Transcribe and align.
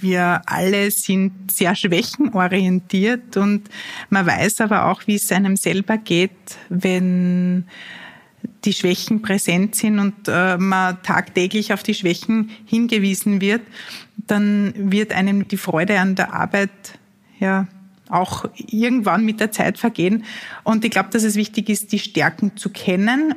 Wir 0.00 0.42
alle 0.46 0.92
sind 0.92 1.50
sehr 1.50 1.74
schwächenorientiert 1.74 3.36
und 3.36 3.68
man 4.10 4.26
weiß 4.26 4.60
aber 4.60 4.86
auch, 4.86 5.08
wie 5.08 5.16
es 5.16 5.32
einem 5.32 5.56
selber 5.56 5.98
geht, 5.98 6.30
wenn 6.68 7.66
die 8.64 8.72
Schwächen 8.72 9.22
präsent 9.22 9.74
sind 9.74 9.98
und 9.98 10.28
äh, 10.28 10.56
man 10.56 11.02
tagtäglich 11.02 11.72
auf 11.72 11.82
die 11.82 11.94
Schwächen 11.94 12.50
hingewiesen 12.64 13.40
wird, 13.40 13.62
dann 14.16 14.72
wird 14.76 15.12
einem 15.12 15.48
die 15.48 15.56
Freude 15.56 15.98
an 15.98 16.14
der 16.14 16.32
Arbeit 16.32 16.70
ja 17.40 17.66
auch 18.08 18.44
irgendwann 18.54 19.24
mit 19.24 19.40
der 19.40 19.50
Zeit 19.50 19.78
vergehen. 19.78 20.24
Und 20.62 20.84
ich 20.84 20.92
glaube, 20.92 21.10
dass 21.10 21.24
es 21.24 21.34
wichtig 21.34 21.68
ist, 21.68 21.90
die 21.90 21.98
Stärken 21.98 22.56
zu 22.56 22.70
kennen 22.70 23.34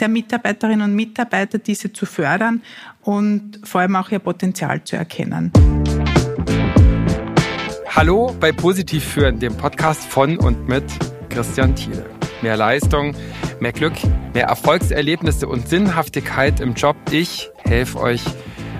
der 0.00 0.08
Mitarbeiterinnen 0.08 0.90
und 0.90 0.94
Mitarbeiter, 0.94 1.58
diese 1.58 1.92
zu 1.92 2.06
fördern 2.06 2.62
und 3.02 3.60
vor 3.64 3.80
allem 3.80 3.96
auch 3.96 4.10
ihr 4.10 4.18
Potenzial 4.18 4.82
zu 4.84 4.96
erkennen. 4.96 5.52
Hallo 7.88 8.34
bei 8.40 8.52
Positiv 8.52 9.04
führen, 9.04 9.38
dem 9.38 9.56
Podcast 9.56 10.02
von 10.02 10.38
und 10.38 10.66
mit 10.68 10.84
Christian 11.28 11.74
Thiele. 11.74 12.06
Mehr 12.40 12.56
Leistung, 12.56 13.14
mehr 13.60 13.72
Glück, 13.72 13.94
mehr 14.34 14.46
Erfolgserlebnisse 14.46 15.46
und 15.46 15.68
Sinnhaftigkeit 15.68 16.58
im 16.60 16.74
Job. 16.74 16.96
Ich 17.10 17.50
helfe 17.58 18.00
euch 18.00 18.24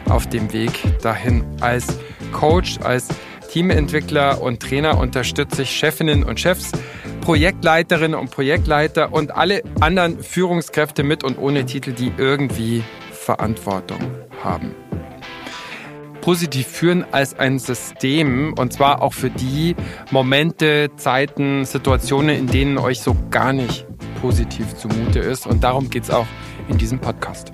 auf 0.08 0.28
dem 0.28 0.52
Weg 0.52 0.72
dahin. 1.02 1.44
Als 1.60 1.86
Coach, 2.32 2.78
als 2.80 3.08
Teamentwickler 3.50 4.40
und 4.40 4.60
Trainer 4.60 4.98
unterstütze 4.98 5.62
ich 5.62 5.70
Chefinnen 5.70 6.24
und 6.24 6.40
Chefs 6.40 6.72
Projektleiterinnen 7.22 8.18
und 8.18 8.32
Projektleiter 8.32 9.12
und 9.12 9.30
alle 9.30 9.62
anderen 9.80 10.20
Führungskräfte 10.20 11.04
mit 11.04 11.22
und 11.22 11.38
ohne 11.38 11.64
Titel, 11.64 11.92
die 11.92 12.12
irgendwie 12.18 12.82
Verantwortung 13.12 14.00
haben. 14.42 14.74
Positiv 16.20 16.66
führen 16.66 17.04
als 17.12 17.38
ein 17.38 17.60
System 17.60 18.54
und 18.58 18.72
zwar 18.72 19.02
auch 19.02 19.12
für 19.14 19.30
die 19.30 19.76
Momente, 20.10 20.90
Zeiten, 20.96 21.64
Situationen, 21.64 22.36
in 22.36 22.46
denen 22.48 22.76
euch 22.76 23.00
so 23.00 23.16
gar 23.30 23.52
nicht 23.52 23.86
positiv 24.20 24.74
zumute 24.74 25.20
ist. 25.20 25.46
Und 25.46 25.62
darum 25.62 25.90
geht 25.90 26.02
es 26.02 26.10
auch 26.10 26.26
in 26.68 26.76
diesem 26.76 26.98
Podcast. 26.98 27.52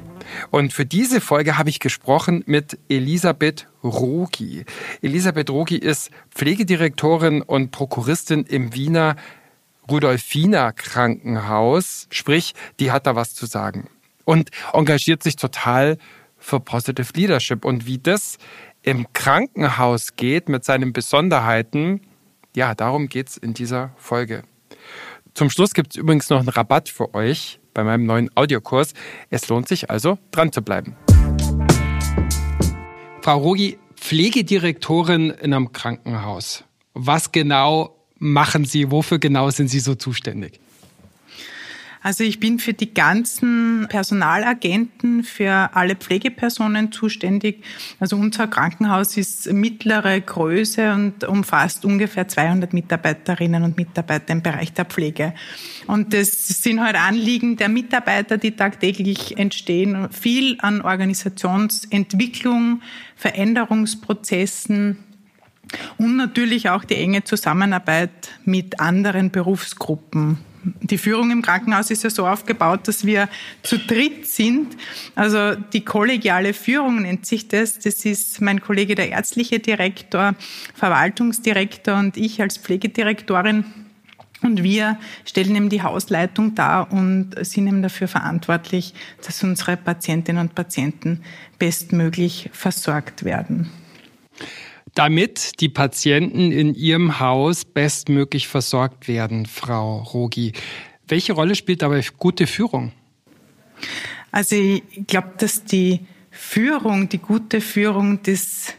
Und 0.50 0.72
für 0.72 0.86
diese 0.86 1.20
Folge 1.20 1.58
habe 1.58 1.70
ich 1.70 1.80
gesprochen 1.80 2.42
mit 2.46 2.78
Elisabeth 2.88 3.68
Rogi. 3.82 4.64
Elisabeth 5.02 5.50
Rogi 5.50 5.76
ist 5.76 6.10
Pflegedirektorin 6.30 7.42
und 7.42 7.70
Prokuristin 7.70 8.44
im 8.44 8.74
Wiener 8.74 9.16
Rudolfina 9.90 10.72
Krankenhaus. 10.72 12.06
Sprich, 12.10 12.54
die 12.80 12.92
hat 12.92 13.06
da 13.06 13.16
was 13.16 13.34
zu 13.34 13.46
sagen. 13.46 13.88
Und 14.24 14.50
engagiert 14.72 15.22
sich 15.22 15.36
total 15.36 15.98
für 16.36 16.60
Positive 16.60 17.12
Leadership. 17.14 17.64
Und 17.64 17.86
wie 17.86 17.98
das 17.98 18.38
im 18.82 19.12
Krankenhaus 19.12 20.16
geht 20.16 20.48
mit 20.48 20.64
seinen 20.64 20.92
Besonderheiten, 20.92 22.00
ja, 22.54 22.74
darum 22.74 23.08
geht 23.08 23.28
es 23.28 23.36
in 23.36 23.54
dieser 23.54 23.90
Folge. 23.96 24.42
Zum 25.34 25.50
Schluss 25.50 25.74
gibt 25.74 25.92
es 25.92 25.96
übrigens 25.96 26.30
noch 26.30 26.40
einen 26.40 26.48
Rabatt 26.48 26.88
für 26.88 27.14
euch 27.14 27.60
bei 27.74 27.84
meinem 27.84 28.06
neuen 28.06 28.30
Audiokurs. 28.36 28.94
Es 29.30 29.48
lohnt 29.48 29.68
sich 29.68 29.90
also, 29.90 30.18
dran 30.30 30.52
zu 30.52 30.62
bleiben. 30.62 30.96
Frau 33.22 33.38
Rogi, 33.38 33.78
Pflegedirektorin 33.94 35.30
in 35.30 35.52
einem 35.52 35.72
Krankenhaus. 35.72 36.64
Was 36.94 37.30
genau 37.30 37.97
machen 38.18 38.64
Sie? 38.64 38.90
Wofür 38.90 39.18
genau 39.18 39.50
sind 39.50 39.68
Sie 39.68 39.80
so 39.80 39.94
zuständig? 39.94 40.60
Also 42.00 42.22
ich 42.22 42.38
bin 42.38 42.58
für 42.58 42.72
die 42.72 42.94
ganzen 42.94 43.86
Personalagenten, 43.88 45.24
für 45.24 45.70
alle 45.74 45.96
Pflegepersonen 45.96 46.92
zuständig. 46.92 47.64
Also 47.98 48.16
unser 48.16 48.46
Krankenhaus 48.46 49.16
ist 49.16 49.52
mittlere 49.52 50.20
Größe 50.20 50.92
und 50.92 51.24
umfasst 51.24 51.84
ungefähr 51.84 52.28
200 52.28 52.72
Mitarbeiterinnen 52.72 53.64
und 53.64 53.76
Mitarbeiter 53.76 54.32
im 54.32 54.42
Bereich 54.42 54.72
der 54.72 54.84
Pflege. 54.84 55.34
Und 55.86 56.14
das 56.14 56.46
sind 56.46 56.80
halt 56.80 56.96
Anliegen 56.96 57.56
der 57.56 57.68
Mitarbeiter, 57.68 58.38
die 58.38 58.52
tagtäglich 58.52 59.36
entstehen. 59.36 60.08
Viel 60.12 60.56
an 60.60 60.82
Organisationsentwicklung, 60.82 62.80
Veränderungsprozessen, 63.16 64.98
und 65.98 66.16
natürlich 66.16 66.70
auch 66.70 66.84
die 66.84 66.96
enge 66.96 67.24
Zusammenarbeit 67.24 68.10
mit 68.44 68.80
anderen 68.80 69.30
Berufsgruppen. 69.30 70.38
Die 70.82 70.98
Führung 70.98 71.30
im 71.30 71.40
Krankenhaus 71.40 71.90
ist 71.90 72.02
ja 72.02 72.10
so 72.10 72.26
aufgebaut, 72.26 72.88
dass 72.88 73.06
wir 73.06 73.28
zu 73.62 73.78
dritt 73.78 74.26
sind. 74.26 74.76
Also 75.14 75.54
die 75.54 75.84
kollegiale 75.84 76.52
Führung 76.52 77.02
nennt 77.02 77.26
sich 77.26 77.48
das. 77.48 77.78
Das 77.78 78.04
ist 78.04 78.40
mein 78.40 78.60
Kollege 78.60 78.94
der 78.94 79.10
ärztliche 79.10 79.60
Direktor, 79.60 80.34
Verwaltungsdirektor 80.74 81.96
und 81.96 82.16
ich 82.16 82.42
als 82.42 82.58
Pflegedirektorin. 82.58 83.64
Und 84.42 84.62
wir 84.62 84.98
stellen 85.24 85.56
eben 85.56 85.68
die 85.68 85.82
Hausleitung 85.82 86.54
dar 86.54 86.92
und 86.92 87.34
sind 87.44 87.66
eben 87.66 87.82
dafür 87.82 88.08
verantwortlich, 88.08 88.94
dass 89.24 89.42
unsere 89.42 89.76
Patientinnen 89.76 90.40
und 90.40 90.54
Patienten 90.54 91.22
bestmöglich 91.58 92.50
versorgt 92.52 93.24
werden 93.24 93.70
damit 94.94 95.60
die 95.60 95.68
Patienten 95.68 96.52
in 96.52 96.74
Ihrem 96.74 97.20
Haus 97.20 97.64
bestmöglich 97.64 98.48
versorgt 98.48 99.08
werden, 99.08 99.46
Frau 99.46 99.98
Rogi. 99.98 100.52
Welche 101.06 101.32
Rolle 101.32 101.54
spielt 101.54 101.82
dabei 101.82 102.04
gute 102.18 102.46
Führung? 102.46 102.92
Also 104.30 104.56
ich 104.56 104.82
glaube, 105.06 105.32
dass 105.38 105.64
die 105.64 106.00
Führung, 106.30 107.08
die 107.08 107.18
gute 107.18 107.60
Führung 107.60 108.20
das 108.22 108.74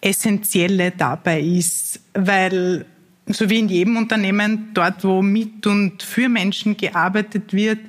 Essentielle 0.00 0.92
dabei 0.92 1.40
ist, 1.40 2.00
weil 2.14 2.86
so 3.26 3.50
wie 3.50 3.58
in 3.58 3.68
jedem 3.68 3.96
Unternehmen, 3.96 4.70
dort 4.74 5.04
wo 5.04 5.22
mit 5.22 5.66
und 5.66 6.02
für 6.02 6.28
Menschen 6.28 6.76
gearbeitet 6.76 7.52
wird, 7.52 7.80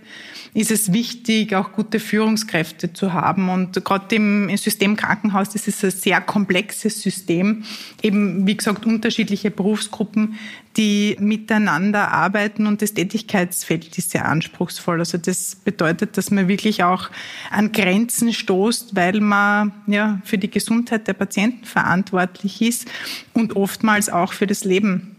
ist 0.53 0.71
es 0.71 0.91
wichtig, 0.91 1.55
auch 1.55 1.71
gute 1.71 1.99
Führungskräfte 1.99 2.93
zu 2.93 3.13
haben. 3.13 3.49
Und 3.49 3.83
gerade 3.85 4.15
im 4.15 4.55
System 4.57 4.95
Krankenhaus, 4.95 5.49
das 5.49 5.67
ist 5.67 5.83
ein 5.83 5.91
sehr 5.91 6.21
komplexes 6.21 7.01
System, 7.01 7.63
eben 8.01 8.47
wie 8.47 8.57
gesagt 8.57 8.85
unterschiedliche 8.85 9.51
Berufsgruppen, 9.51 10.35
die 10.77 11.17
miteinander 11.19 12.11
arbeiten 12.11 12.67
und 12.67 12.81
das 12.81 12.93
Tätigkeitsfeld 12.93 13.97
ist 13.97 14.11
sehr 14.11 14.25
anspruchsvoll. 14.25 14.99
Also 14.99 15.17
das 15.17 15.55
bedeutet, 15.55 16.17
dass 16.17 16.31
man 16.31 16.47
wirklich 16.47 16.83
auch 16.83 17.09
an 17.51 17.71
Grenzen 17.71 18.33
stoßt, 18.33 18.95
weil 18.95 19.19
man 19.19 19.73
ja 19.88 20.21
für 20.23 20.38
die 20.38 20.49
Gesundheit 20.49 21.07
der 21.07 21.13
Patienten 21.13 21.65
verantwortlich 21.65 22.61
ist 22.61 22.88
und 23.33 23.55
oftmals 23.55 24.09
auch 24.09 24.33
für 24.33 24.47
das 24.47 24.63
Leben 24.63 25.15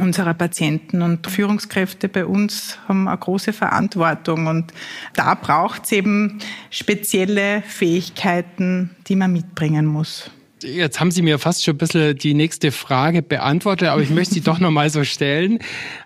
unserer 0.00 0.34
Patienten. 0.34 1.02
Und 1.02 1.26
Führungskräfte 1.26 2.08
bei 2.08 2.24
uns 2.24 2.78
haben 2.88 3.08
eine 3.08 3.18
große 3.18 3.52
Verantwortung. 3.52 4.46
Und 4.46 4.72
da 5.14 5.34
braucht 5.34 5.84
es 5.84 5.92
eben 5.92 6.38
spezielle 6.70 7.62
Fähigkeiten, 7.62 8.96
die 9.08 9.16
man 9.16 9.32
mitbringen 9.32 9.86
muss. 9.86 10.30
Jetzt 10.62 11.00
haben 11.00 11.10
Sie 11.10 11.20
mir 11.20 11.38
fast 11.38 11.64
schon 11.64 11.74
ein 11.74 11.78
bisschen 11.78 12.16
die 12.16 12.32
nächste 12.32 12.72
Frage 12.72 13.22
beantwortet, 13.22 13.88
aber 13.88 14.00
ich 14.00 14.08
möchte 14.08 14.34
sie 14.34 14.40
doch 14.40 14.58
nochmal 14.58 14.88
so 14.88 15.04
stellen. 15.04 15.58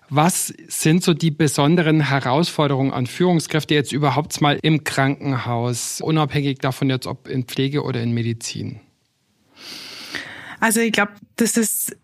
Was 0.08 0.52
sind 0.66 1.04
so 1.04 1.14
die 1.14 1.30
besonderen 1.30 2.08
Herausforderungen 2.08 2.92
an 2.92 3.06
Führungskräfte 3.06 3.74
jetzt 3.74 3.92
überhaupt 3.92 4.40
mal 4.40 4.58
im 4.62 4.82
Krankenhaus, 4.82 6.00
unabhängig 6.00 6.58
davon 6.58 6.90
jetzt 6.90 7.06
ob 7.06 7.28
in 7.28 7.44
Pflege 7.44 7.84
oder 7.84 8.02
in 8.02 8.12
Medizin? 8.12 8.80
Also 10.58 10.80
ich 10.80 10.92
glaube, 10.92 11.12
dass 11.36 11.56
es 11.56 11.96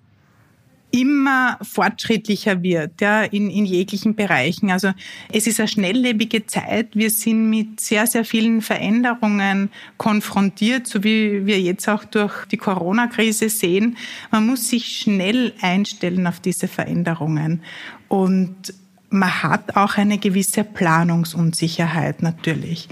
immer 0.91 1.59
fortschrittlicher 1.63 2.63
wird, 2.63 3.01
ja, 3.01 3.23
in, 3.23 3.51
in 3.51 3.67
jeglichen 3.67 4.15
Bereichen. 4.15 4.71
Also 4.71 4.93
es 5.33 5.47
ist 5.47 5.61
eine 5.61 5.69
schnelllebige 5.69 6.47
Zeit. 6.47 6.95
Wir 6.95 7.11
sind 7.11 7.51
mit 7.51 7.81
sehr, 7.81 8.07
sehr 8.07 8.25
vielen 8.25 8.63
Veränderungen 8.63 9.71
konfrontiert, 9.97 10.87
so 10.87 11.05
wie 11.05 11.45
wir 11.45 11.61
jetzt 11.61 11.89
auch 11.89 12.05
durch 12.05 12.47
die 12.47 12.57
Corona-Krise 12.57 13.49
sehen. 13.49 13.97
Man 14.31 14.47
muss 14.47 14.69
sich 14.69 14.87
schnell 14.99 15.53
einstellen 15.61 16.27
auf 16.27 16.41
diese 16.41 16.69
Veränderungen. 16.69 17.63
Und 18.09 18.73
man 19.19 19.43
hat 19.43 19.77
auch 19.77 19.97
eine 19.97 20.19
gewisse 20.19 20.65
Planungsunsicherheit 20.65 22.23
natürlich. 22.23 22.89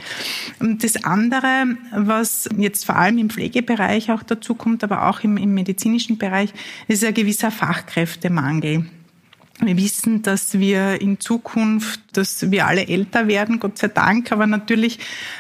Und 0.61 0.83
das 0.83 1.05
andere, 1.05 1.77
was 1.95 2.49
jetzt 2.57 2.87
vor 2.87 2.97
allem 2.97 3.19
im 3.19 3.31
Pflegebereich 3.31 4.11
auch 4.11 4.23
dazu 4.23 4.55
kommt, 4.55 4.83
aber 4.85 5.09
auch 5.09 5.21
im, 5.21 5.37
im 5.37 5.55
medizinischen 5.55 6.19
Bereich, 6.19 6.53
ist 6.89 7.05
ein 7.05 7.15
gewisser 7.15 7.51
Fachkräftemangel. 7.51 8.87
Wir 9.61 9.77
wissen, 9.77 10.23
dass 10.23 10.59
wir 10.59 11.01
in 11.01 11.21
Zukunft, 11.21 12.01
dass 12.13 12.51
wir 12.51 12.67
alle 12.67 12.89
älter 12.89 13.29
werden, 13.29 13.61
Gott 13.61 13.79
sei 13.79 13.87
Dank, 13.87 14.33
aber 14.33 14.49
natürlich, 14.49 14.99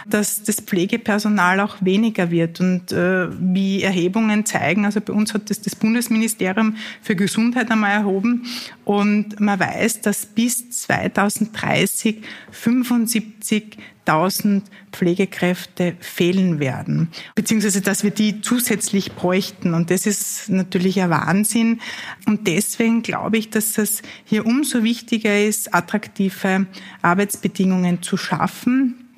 dass 0.08 0.44
das 0.44 0.60
Pflegepersonal 0.60 1.58
auch 1.58 1.76
weniger 1.80 2.30
wird. 2.30 2.60
Und 2.60 2.92
äh, 2.92 3.26
wie 3.40 3.82
Erhebungen 3.82 4.46
zeigen, 4.46 4.84
also 4.84 5.00
bei 5.00 5.12
uns 5.12 5.34
hat 5.34 5.50
das 5.50 5.60
das 5.62 5.74
Bundesministerium 5.74 6.76
für 7.02 7.16
Gesundheit 7.16 7.72
einmal 7.72 7.90
erhoben 7.90 8.46
und 8.84 9.40
man 9.40 9.58
weiß, 9.58 10.02
dass 10.02 10.26
bis 10.26 10.70
2030 10.70 12.22
75 12.52 13.76
1000 14.06 14.64
Pflegekräfte 14.92 15.96
fehlen 16.00 16.60
werden, 16.60 17.08
beziehungsweise 17.34 17.80
dass 17.80 18.04
wir 18.04 18.10
die 18.10 18.40
zusätzlich 18.42 19.12
bräuchten. 19.12 19.74
Und 19.74 19.90
das 19.90 20.06
ist 20.06 20.50
natürlich 20.50 21.00
ein 21.00 21.10
Wahnsinn. 21.10 21.80
Und 22.26 22.46
deswegen 22.46 23.02
glaube 23.02 23.38
ich, 23.38 23.50
dass 23.50 23.78
es 23.78 24.02
hier 24.24 24.46
umso 24.46 24.82
wichtiger 24.82 25.42
ist, 25.42 25.74
attraktive 25.74 26.66
Arbeitsbedingungen 27.02 28.02
zu 28.02 28.16
schaffen. 28.16 29.08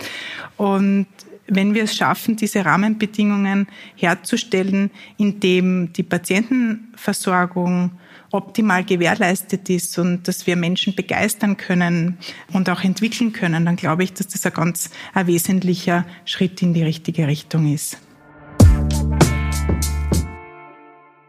Und 0.56 1.06
wenn 1.48 1.74
wir 1.74 1.84
es 1.84 1.96
schaffen, 1.96 2.36
diese 2.36 2.64
Rahmenbedingungen 2.64 3.68
herzustellen, 3.94 4.90
indem 5.16 5.92
die 5.92 6.02
Patientenversorgung 6.02 7.92
optimal 8.36 8.84
gewährleistet 8.84 9.68
ist 9.70 9.98
und 9.98 10.28
dass 10.28 10.46
wir 10.46 10.56
Menschen 10.56 10.94
begeistern 10.94 11.56
können 11.56 12.18
und 12.52 12.70
auch 12.70 12.84
entwickeln 12.84 13.32
können, 13.32 13.64
dann 13.64 13.76
glaube 13.76 14.04
ich, 14.04 14.12
dass 14.12 14.28
das 14.28 14.46
ein 14.46 14.52
ganz 14.52 14.90
ein 15.14 15.26
wesentlicher 15.26 16.06
Schritt 16.24 16.62
in 16.62 16.74
die 16.74 16.82
richtige 16.82 17.26
Richtung 17.26 17.72
ist. 17.72 17.98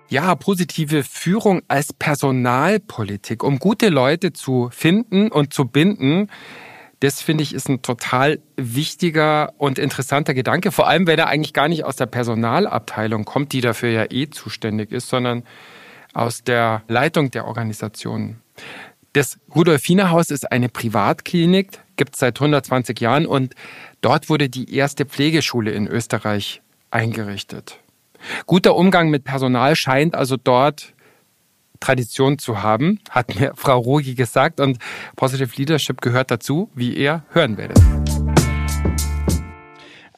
Ja, 0.09 0.36
positive 0.36 1.04
Führung 1.04 1.62
als 1.68 1.92
Personalpolitik, 1.92 3.44
um 3.44 3.59
gute 3.59 3.89
Leute 3.89 4.31
zu 4.31 4.69
finden 4.71 5.30
und 5.30 5.54
zu 5.54 5.65
binden, 5.65 6.30
das 7.00 7.21
finde 7.21 7.44
ich 7.44 7.54
ist 7.54 7.69
ein 7.69 7.81
total 7.81 8.39
wichtiger 8.56 9.54
und 9.57 9.77
interessanter 9.77 10.33
Gedanke, 10.33 10.71
vor 10.71 10.88
allem 10.88 11.06
wenn 11.07 11.19
er 11.19 11.27
eigentlich 11.27 11.54
gar 11.54 11.68
nicht 11.68 11.83
aus 11.83 11.95
der 11.95 12.07
Personalabteilung 12.07 13.25
kommt, 13.25 13.54
die 13.54 13.62
dafür 13.62 13.89
ja 13.89 14.06
eh 14.09 14.30
zuständig 14.30 14.92
ist, 14.92 15.09
sondern 15.09 15.44
aus 16.13 16.44
der 16.44 16.83
Leitung 16.88 17.31
der 17.31 17.45
Organisation. 17.45 18.38
Das 19.13 19.39
Rudolfinerhaus 19.54 20.30
ist 20.30 20.51
eine 20.51 20.69
Privatklinik, 20.69 21.80
gibt 21.95 22.13
es 22.13 22.19
seit 22.19 22.39
120 22.39 23.00
Jahren 23.00 23.25
und 23.25 23.56
dort 24.01 24.30
wurde 24.30 24.50
die 24.50 24.75
erste 24.75 25.06
Pflegeschule 25.06 25.71
in 25.71 25.88
Österreich 25.88 26.62
eingerichtet. 26.92 27.80
Guter 28.45 28.75
Umgang 28.75 29.09
mit 29.09 29.24
Personal 29.24 29.75
scheint 29.75 30.15
also 30.15 30.38
dort 30.38 30.94
Tradition 31.80 32.38
zu 32.39 32.62
haben, 32.62 33.00
hat 33.09 33.36
mir 33.39 33.54
Frau 33.56 33.77
Rogi 33.77 34.15
gesagt 34.15 34.59
und 34.59 34.77
Positive 35.15 35.50
Leadership 35.56 36.01
gehört 36.01 36.31
dazu, 36.31 36.69
wie 36.75 36.94
ihr 36.94 37.24
hören 37.30 37.57
werdet. 37.57 37.80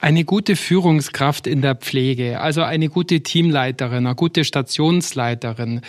Eine 0.02 0.24
gute 0.24 0.56
Führungskraft 0.56 1.46
in 1.46 1.62
der 1.62 1.76
Pflege, 1.76 2.40
also 2.40 2.64
eine 2.64 2.88
gute 2.88 3.22
Teamleiterin, 3.22 4.08
eine 4.08 4.16
gute 4.16 4.46
Stationsleiterin, 4.46 5.82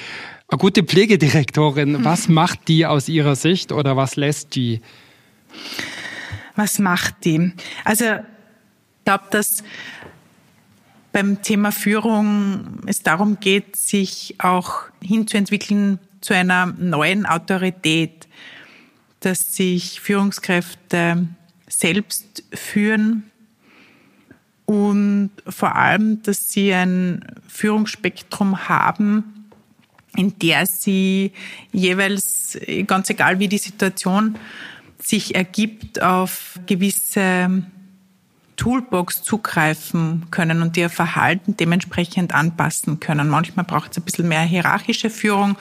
eine 0.48 0.58
gute 0.58 0.82
Pflegedirektorin, 0.82 2.04
was 2.04 2.28
macht 2.28 2.66
die 2.66 2.86
aus 2.86 3.08
Ihrer 3.08 3.36
Sicht 3.36 3.70
oder 3.70 3.96
was 3.96 4.16
lässt 4.16 4.56
die? 4.56 4.80
Was 6.56 6.80
macht 6.80 7.24
die? 7.24 7.52
Also 7.84 8.04
ich 8.04 9.04
glaube, 9.04 9.24
dass 9.30 9.62
beim 11.12 11.40
Thema 11.42 11.70
Führung 11.70 12.80
es 12.86 13.04
darum 13.04 13.38
geht, 13.38 13.76
sich 13.76 14.34
auch 14.38 14.82
hinzuentwickeln 15.02 16.00
zu 16.20 16.34
einer 16.34 16.66
neuen 16.66 17.26
Autorität, 17.26 18.26
dass 19.20 19.54
sich 19.54 20.00
Führungskräfte 20.00 21.28
selbst 21.68 22.42
führen, 22.52 23.30
und 24.70 25.32
vor 25.48 25.74
allem, 25.74 26.22
dass 26.22 26.52
sie 26.52 26.72
ein 26.72 27.24
Führungsspektrum 27.48 28.68
haben, 28.68 29.48
in 30.14 30.38
der 30.38 30.64
sie 30.64 31.32
jeweils, 31.72 32.56
ganz 32.86 33.10
egal 33.10 33.40
wie 33.40 33.48
die 33.48 33.58
Situation 33.58 34.38
sich 34.96 35.34
ergibt, 35.34 36.00
auf 36.00 36.60
gewisse 36.66 37.64
Toolbox 38.54 39.24
zugreifen 39.24 40.26
können 40.30 40.62
und 40.62 40.76
ihr 40.76 40.88
Verhalten 40.88 41.56
dementsprechend 41.56 42.32
anpassen 42.32 43.00
können. 43.00 43.28
Manchmal 43.28 43.64
braucht 43.64 43.90
es 43.90 43.98
ein 43.98 44.04
bisschen 44.04 44.28
mehr 44.28 44.42
hierarchische 44.42 45.10
Führung, 45.10 45.56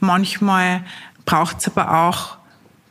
manchmal 0.00 0.84
braucht 1.24 1.58
es 1.58 1.68
aber 1.68 2.08
auch 2.08 2.36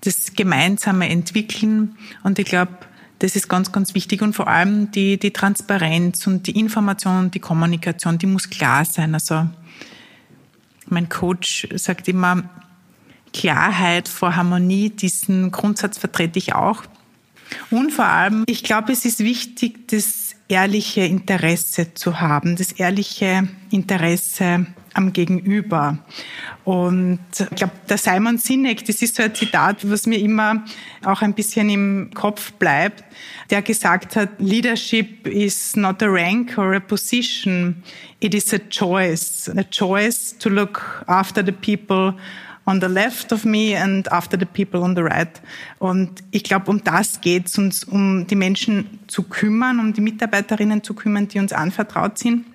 das 0.06 0.36
gemeinsame 0.36 1.10
Entwickeln. 1.10 1.98
Und 2.24 2.40
ich 2.40 2.46
glaube, 2.46 2.78
das 3.20 3.36
ist 3.36 3.50
ganz, 3.50 3.72
ganz 3.72 3.94
wichtig 3.94 4.22
und 4.22 4.34
vor 4.34 4.48
allem 4.48 4.92
die, 4.92 5.20
die 5.20 5.32
Transparenz 5.32 6.26
und 6.26 6.48
die 6.48 6.58
Information, 6.58 7.32
die 7.32 7.40
Kommunikation, 7.40 8.18
die 8.18 8.26
muss 8.26 8.50
klar 8.50 8.86
sein. 8.86 9.14
Also 9.14 9.48
mein 10.88 11.10
Coach 11.10 11.68
sagt 11.76 12.08
immer, 12.08 12.50
Klarheit 13.34 14.08
vor 14.08 14.36
Harmonie, 14.36 14.90
diesen 14.90 15.52
Grundsatz 15.52 15.98
vertrete 15.98 16.40
ich 16.40 16.54
auch. 16.54 16.84
Und 17.70 17.92
vor 17.92 18.06
allem, 18.06 18.44
ich 18.48 18.64
glaube, 18.64 18.92
es 18.92 19.06
ist 19.06 19.20
wichtig, 19.20 19.88
das 19.90 20.36
ehrliche 20.48 21.02
Interesse 21.02 21.94
zu 21.94 22.20
haben, 22.20 22.56
das 22.56 22.72
ehrliche 22.72 23.48
Interesse 23.70 24.66
am 24.94 25.14
Gegenüber. 25.14 25.98
Und 26.64 27.20
ich 27.40 27.56
glaube, 27.56 27.74
der 27.88 27.98
Simon 27.98 28.38
Sinek, 28.38 28.86
das 28.86 29.02
ist 29.02 29.16
so 29.16 29.24
ein 29.24 29.34
Zitat, 29.34 29.90
was 29.90 30.06
mir 30.06 30.20
immer 30.20 30.64
auch 31.04 31.22
ein 31.22 31.34
bisschen 31.34 31.70
im 31.70 32.12
Kopf 32.14 32.54
bleibt, 32.54 33.04
der 33.50 33.62
gesagt 33.62 34.16
hat, 34.16 34.30
Leadership 34.40 35.28
is 35.28 35.76
not 35.76 36.04
a 36.04 36.08
rank 36.08 36.58
or 36.58 36.76
a 36.76 36.80
position, 36.80 37.84
it 38.20 38.34
is 38.34 38.54
a 38.54 38.60
choice. 38.70 39.50
A 39.50 39.64
choice 39.64 40.38
to 40.38 40.50
look 40.50 41.04
after 41.08 41.44
the 41.44 41.52
people 41.52 42.14
on 42.66 42.80
the 42.82 42.88
left 42.88 43.32
of 43.34 43.46
me 43.46 43.76
and 43.76 44.12
after 44.12 44.38
the 44.38 44.46
people 44.46 44.82
on 44.82 44.96
the 44.96 45.02
right. 45.02 45.42
Und 45.80 46.24
ich 46.30 46.44
glaube, 46.44 46.70
um 46.70 46.84
das 46.84 47.20
geht 47.22 47.48
es 47.48 47.58
uns, 47.58 47.84
um 47.84 48.28
die 48.28 48.36
Menschen 48.36 49.00
zu 49.08 49.24
kümmern, 49.24 49.80
um 49.80 49.94
die 49.94 50.02
Mitarbeiterinnen 50.02 50.84
zu 50.84 50.94
kümmern, 50.94 51.28
die 51.28 51.40
uns 51.40 51.52
anvertraut 51.52 52.20
sind 52.20 52.46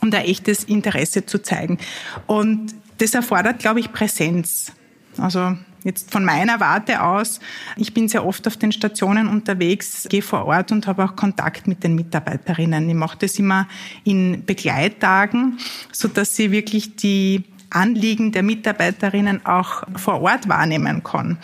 und 0.00 0.14
ein 0.14 0.24
echtes 0.24 0.64
Interesse 0.64 1.26
zu 1.26 1.42
zeigen. 1.42 1.78
Und 2.26 2.74
das 2.98 3.14
erfordert, 3.14 3.58
glaube 3.58 3.80
ich, 3.80 3.92
Präsenz. 3.92 4.72
Also 5.18 5.56
jetzt 5.84 6.10
von 6.10 6.24
meiner 6.24 6.60
Warte 6.60 7.02
aus, 7.02 7.40
ich 7.76 7.94
bin 7.94 8.08
sehr 8.08 8.26
oft 8.26 8.46
auf 8.46 8.56
den 8.56 8.72
Stationen 8.72 9.28
unterwegs, 9.28 10.06
gehe 10.08 10.22
vor 10.22 10.46
Ort 10.46 10.72
und 10.72 10.86
habe 10.86 11.04
auch 11.04 11.16
Kontakt 11.16 11.66
mit 11.66 11.84
den 11.84 11.94
Mitarbeiterinnen. 11.94 12.88
Ich 12.88 12.94
mache 12.94 13.18
das 13.18 13.38
immer 13.38 13.68
in 14.04 14.44
Begleittagen, 14.44 15.58
so 15.92 16.08
dass 16.08 16.34
sie 16.34 16.50
wirklich 16.50 16.96
die 16.96 17.44
Anliegen 17.70 18.32
der 18.32 18.42
Mitarbeiterinnen 18.42 19.44
auch 19.46 19.82
vor 19.96 20.20
Ort 20.20 20.48
wahrnehmen 20.48 21.02
kann 21.02 21.38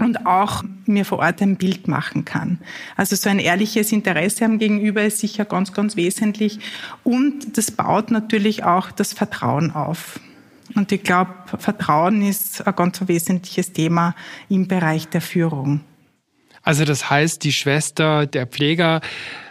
und 0.00 0.26
auch 0.26 0.62
mir 0.86 1.04
vor 1.04 1.18
Ort 1.18 1.42
ein 1.42 1.56
Bild 1.56 1.88
machen 1.88 2.24
kann. 2.24 2.58
Also 2.96 3.16
so 3.16 3.28
ein 3.28 3.38
ehrliches 3.38 3.92
Interesse 3.92 4.44
am 4.44 4.58
Gegenüber 4.58 5.04
ist 5.04 5.18
sicher 5.18 5.44
ganz, 5.44 5.72
ganz 5.72 5.96
wesentlich. 5.96 6.58
Und 7.04 7.56
das 7.56 7.70
baut 7.70 8.10
natürlich 8.10 8.64
auch 8.64 8.90
das 8.90 9.12
Vertrauen 9.12 9.70
auf. 9.70 10.20
Und 10.74 10.92
ich 10.92 11.02
glaube, 11.02 11.34
Vertrauen 11.58 12.22
ist 12.22 12.66
ein 12.66 12.76
ganz 12.76 13.00
wesentliches 13.06 13.72
Thema 13.72 14.14
im 14.48 14.68
Bereich 14.68 15.08
der 15.08 15.20
Führung. 15.20 15.80
Also 16.62 16.84
das 16.84 17.08
heißt, 17.08 17.42
die 17.44 17.52
Schwester, 17.52 18.26
der 18.26 18.46
Pfleger 18.46 19.00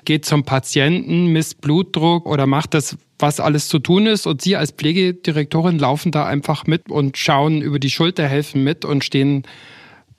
geht 0.06 0.25
zum 0.25 0.44
Patienten, 0.44 1.27
misst 1.27 1.62
Blutdruck 1.62 2.25
oder 2.25 2.46
macht 2.46 2.74
das, 2.74 2.98
was 3.18 3.39
alles 3.39 3.68
zu 3.68 3.79
tun 3.79 4.06
ist. 4.06 4.27
Und 4.27 4.41
Sie 4.41 4.56
als 4.56 4.72
Pflegedirektorin 4.72 5.79
laufen 5.79 6.12
da 6.12 6.25
einfach 6.25 6.68
mit 6.68 6.89
und 6.89 7.18
schauen 7.18 7.62
über 7.62 7.79
die 7.79 7.89
Schulter, 7.89 8.27
helfen 8.27 8.63
mit 8.63 8.86
und 8.86 9.03
stehen 9.03 9.44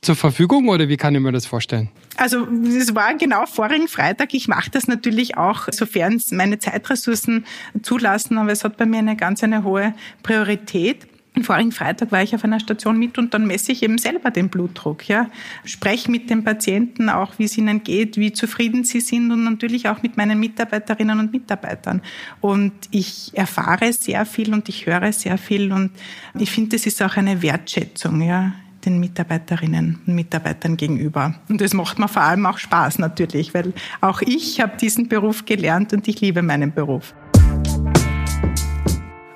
zur 0.03 0.17
Verfügung 0.17 0.69
oder 0.69 0.89
wie 0.89 0.97
kann 0.97 1.15
ich 1.15 1.21
mir 1.21 1.33
das 1.33 1.47
vorstellen? 1.47 1.89
Also 2.17 2.47
es 2.47 2.95
war 2.95 3.15
genau 3.15 3.47
vorigen 3.47 3.89
Freitag. 3.89 4.35
Ich 4.35 4.49
mache 4.49 4.71
das 4.71 4.89
natürlich 4.89 5.37
auch, 5.37 5.69
sofern 5.71 6.15
es 6.15 6.31
meine 6.33 6.59
Zeitressourcen 6.59 7.45
zulassen, 7.83 8.39
aber 8.39 8.53
es 8.53 8.65
hat 8.65 8.77
bei 8.77 8.87
mir 8.87 8.99
eine 8.99 9.17
ganz 9.17 9.43
eine 9.45 9.63
hohe 9.63 9.95
Priorität. 10.23 11.07
Vorigen 11.43 11.71
Freitag 11.71 12.13
war 12.13 12.23
ich 12.23 12.35
auf 12.35 12.45
einer 12.45 12.61
Station 12.61 12.99
mit 12.99 13.17
und 13.17 13.33
dann 13.33 13.47
messe 13.47 13.73
ich 13.73 13.83
eben 13.83 13.99
selber 13.99 14.31
den 14.31 14.49
Blutdruck. 14.49 15.09
Ja. 15.09 15.31
Spreche 15.65 16.11
mit 16.11 16.29
den 16.29 16.45
Patienten 16.45 17.09
auch, 17.09 17.39
wie 17.39 17.45
es 17.45 17.57
ihnen 17.57 17.85
geht, 17.85 18.17
wie 18.17 18.33
zufrieden 18.33 18.85
sie 18.85 19.01
sind 19.01 19.31
und 19.31 19.45
natürlich 19.45 19.89
auch 19.89 20.03
mit 20.03 20.17
meinen 20.17 20.41
Mitarbeiterinnen 20.41 21.19
und 21.19 21.33
Mitarbeitern. 21.33 22.03
Und 22.41 22.73
ich 22.91 23.31
erfahre 23.35 23.93
sehr 23.93 24.27
viel 24.27 24.53
und 24.53 24.69
ich 24.69 24.87
höre 24.87 25.13
sehr 25.13 25.39
viel 25.39 25.73
und 25.73 25.93
ich 26.39 26.51
finde, 26.51 26.77
das 26.77 26.85
ist 26.85 27.01
auch 27.01 27.17
eine 27.17 27.41
Wertschätzung. 27.43 28.23
Ja 28.23 28.53
den 28.85 29.01
Mitarbeiterinnen 29.01 30.01
und 30.07 30.15
Mitarbeitern 30.15 30.77
gegenüber. 30.77 31.35
Und 31.49 31.61
das 31.61 31.75
macht 31.75 31.99
mir 31.99 32.09
vor 32.09 32.23
allem 32.23 32.47
auch 32.47 32.59
Spaß 32.59 32.99
natürlich, 32.99 33.55
weil 33.55 33.73
auch 34.01 34.23
ich 34.23 34.61
habe 34.61 34.77
diesen 34.77 35.09
Beruf 35.09 35.45
gelernt 35.45 35.93
und 35.93 36.07
ich 36.09 36.21
liebe 36.21 36.43
meinen 36.43 36.73
Beruf. 36.73 37.15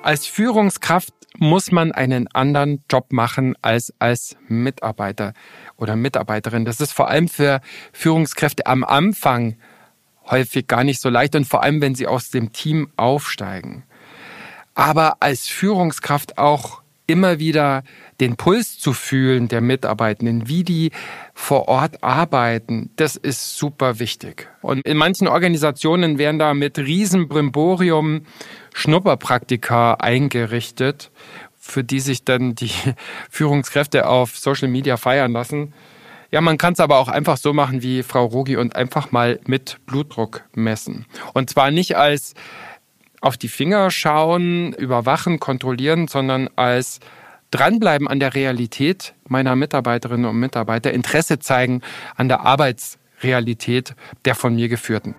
Als 0.02 0.26
Führungskraft 0.26 1.14
muss 1.38 1.72
man 1.72 1.92
einen 1.92 2.28
anderen 2.28 2.84
Job 2.90 3.12
machen 3.12 3.54
als 3.62 3.92
als 3.98 4.36
Mitarbeiter 4.48 5.32
oder 5.76 5.96
Mitarbeiterin. 5.96 6.64
Das 6.64 6.80
ist 6.80 6.92
vor 6.92 7.08
allem 7.08 7.28
für 7.28 7.60
Führungskräfte 7.92 8.66
am 8.66 8.84
Anfang 8.84 9.56
häufig 10.30 10.66
gar 10.66 10.84
nicht 10.84 11.00
so 11.00 11.08
leicht 11.08 11.34
und 11.34 11.46
vor 11.46 11.62
allem, 11.62 11.80
wenn 11.80 11.94
sie 11.94 12.06
aus 12.06 12.30
dem 12.30 12.52
Team 12.52 12.90
aufsteigen. 12.96 13.84
Aber 14.74 15.16
als 15.20 15.48
Führungskraft 15.48 16.38
auch 16.38 16.83
immer 17.06 17.38
wieder 17.38 17.84
den 18.20 18.36
Puls 18.36 18.78
zu 18.78 18.92
fühlen 18.92 19.48
der 19.48 19.60
Mitarbeitenden, 19.60 20.48
wie 20.48 20.64
die 20.64 20.90
vor 21.34 21.68
Ort 21.68 22.02
arbeiten, 22.02 22.90
das 22.96 23.16
ist 23.16 23.56
super 23.56 23.98
wichtig. 23.98 24.48
Und 24.62 24.86
in 24.86 24.96
manchen 24.96 25.28
Organisationen 25.28 26.18
werden 26.18 26.38
da 26.38 26.54
mit 26.54 26.78
Riesenbrimborium 26.78 28.22
Schnupperpraktika 28.72 29.94
eingerichtet, 29.94 31.10
für 31.58 31.84
die 31.84 32.00
sich 32.00 32.24
dann 32.24 32.54
die 32.54 32.70
Führungskräfte 33.30 34.06
auf 34.06 34.38
Social 34.38 34.68
Media 34.68 34.96
feiern 34.96 35.32
lassen. 35.32 35.74
Ja, 36.30 36.40
man 36.40 36.58
kann 36.58 36.72
es 36.72 36.80
aber 36.80 36.98
auch 36.98 37.08
einfach 37.08 37.36
so 37.36 37.52
machen 37.52 37.82
wie 37.82 38.02
Frau 38.02 38.24
Rogi 38.24 38.56
und 38.56 38.74
einfach 38.74 39.12
mal 39.12 39.38
mit 39.46 39.78
Blutdruck 39.86 40.42
messen. 40.54 41.06
Und 41.32 41.48
zwar 41.48 41.70
nicht 41.70 41.96
als 41.96 42.34
auf 43.24 43.38
die 43.38 43.48
Finger 43.48 43.90
schauen, 43.90 44.74
überwachen, 44.74 45.40
kontrollieren, 45.40 46.08
sondern 46.08 46.50
als 46.56 47.00
dranbleiben 47.50 48.06
an 48.06 48.20
der 48.20 48.34
Realität 48.34 49.14
meiner 49.26 49.56
Mitarbeiterinnen 49.56 50.26
und 50.26 50.36
Mitarbeiter, 50.36 50.92
Interesse 50.92 51.38
zeigen 51.38 51.80
an 52.16 52.28
der 52.28 52.40
Arbeitsrealität 52.40 53.94
der 54.26 54.34
von 54.34 54.54
mir 54.54 54.68
geführten. 54.68 55.14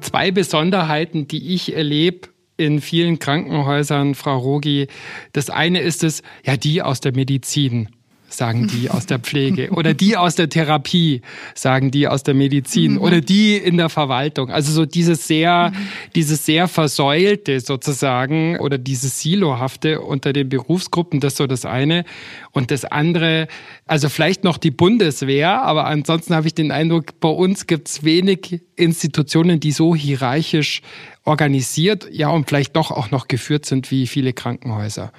Zwei 0.00 0.30
Besonderheiten, 0.30 1.28
die 1.28 1.54
ich 1.54 1.74
erlebe 1.74 2.28
in 2.58 2.82
vielen 2.82 3.18
Krankenhäusern, 3.18 4.14
Frau 4.14 4.36
Rogi. 4.36 4.88
Das 5.32 5.48
eine 5.48 5.80
ist 5.80 6.04
es, 6.04 6.22
ja, 6.44 6.56
die 6.58 6.82
aus 6.82 7.00
der 7.00 7.14
Medizin 7.14 7.88
sagen 8.28 8.68
die 8.68 8.90
aus 8.90 9.06
der 9.06 9.18
Pflege. 9.18 9.70
Oder 9.70 9.94
die 9.94 10.16
aus 10.16 10.34
der 10.34 10.48
Therapie, 10.48 11.22
sagen 11.54 11.90
die 11.90 12.08
aus 12.08 12.22
der 12.22 12.34
Medizin. 12.34 12.92
Mhm. 12.92 13.00
Oder 13.00 13.20
die 13.20 13.56
in 13.56 13.76
der 13.76 13.88
Verwaltung. 13.88 14.50
Also 14.50 14.72
so 14.72 14.86
dieses 14.86 15.26
sehr, 15.26 15.72
mhm. 15.72 15.88
dieses 16.14 16.44
sehr 16.46 16.68
versäulte 16.68 17.60
sozusagen 17.60 18.58
oder 18.58 18.78
dieses 18.78 19.20
Silohafte 19.20 20.00
unter 20.00 20.32
den 20.32 20.48
Berufsgruppen, 20.48 21.20
das 21.20 21.34
ist 21.34 21.38
so 21.38 21.46
das 21.46 21.64
eine. 21.64 22.04
Und 22.52 22.70
das 22.70 22.84
andere, 22.84 23.48
also 23.86 24.08
vielleicht 24.08 24.44
noch 24.44 24.58
die 24.58 24.70
Bundeswehr, 24.70 25.62
aber 25.62 25.86
ansonsten 25.86 26.34
habe 26.34 26.46
ich 26.46 26.54
den 26.54 26.70
Eindruck, 26.70 27.20
bei 27.20 27.28
uns 27.28 27.66
gibt 27.66 27.88
es 27.88 28.04
wenig 28.04 28.60
Institutionen, 28.76 29.60
die 29.60 29.72
so 29.72 29.94
hierarchisch 29.94 30.82
organisiert, 31.24 32.08
ja, 32.10 32.28
und 32.30 32.48
vielleicht 32.48 32.74
doch 32.74 32.90
auch 32.90 33.10
noch 33.10 33.28
geführt 33.28 33.66
sind 33.66 33.90
wie 33.90 34.06
viele 34.06 34.32
Krankenhäuser. 34.32 35.12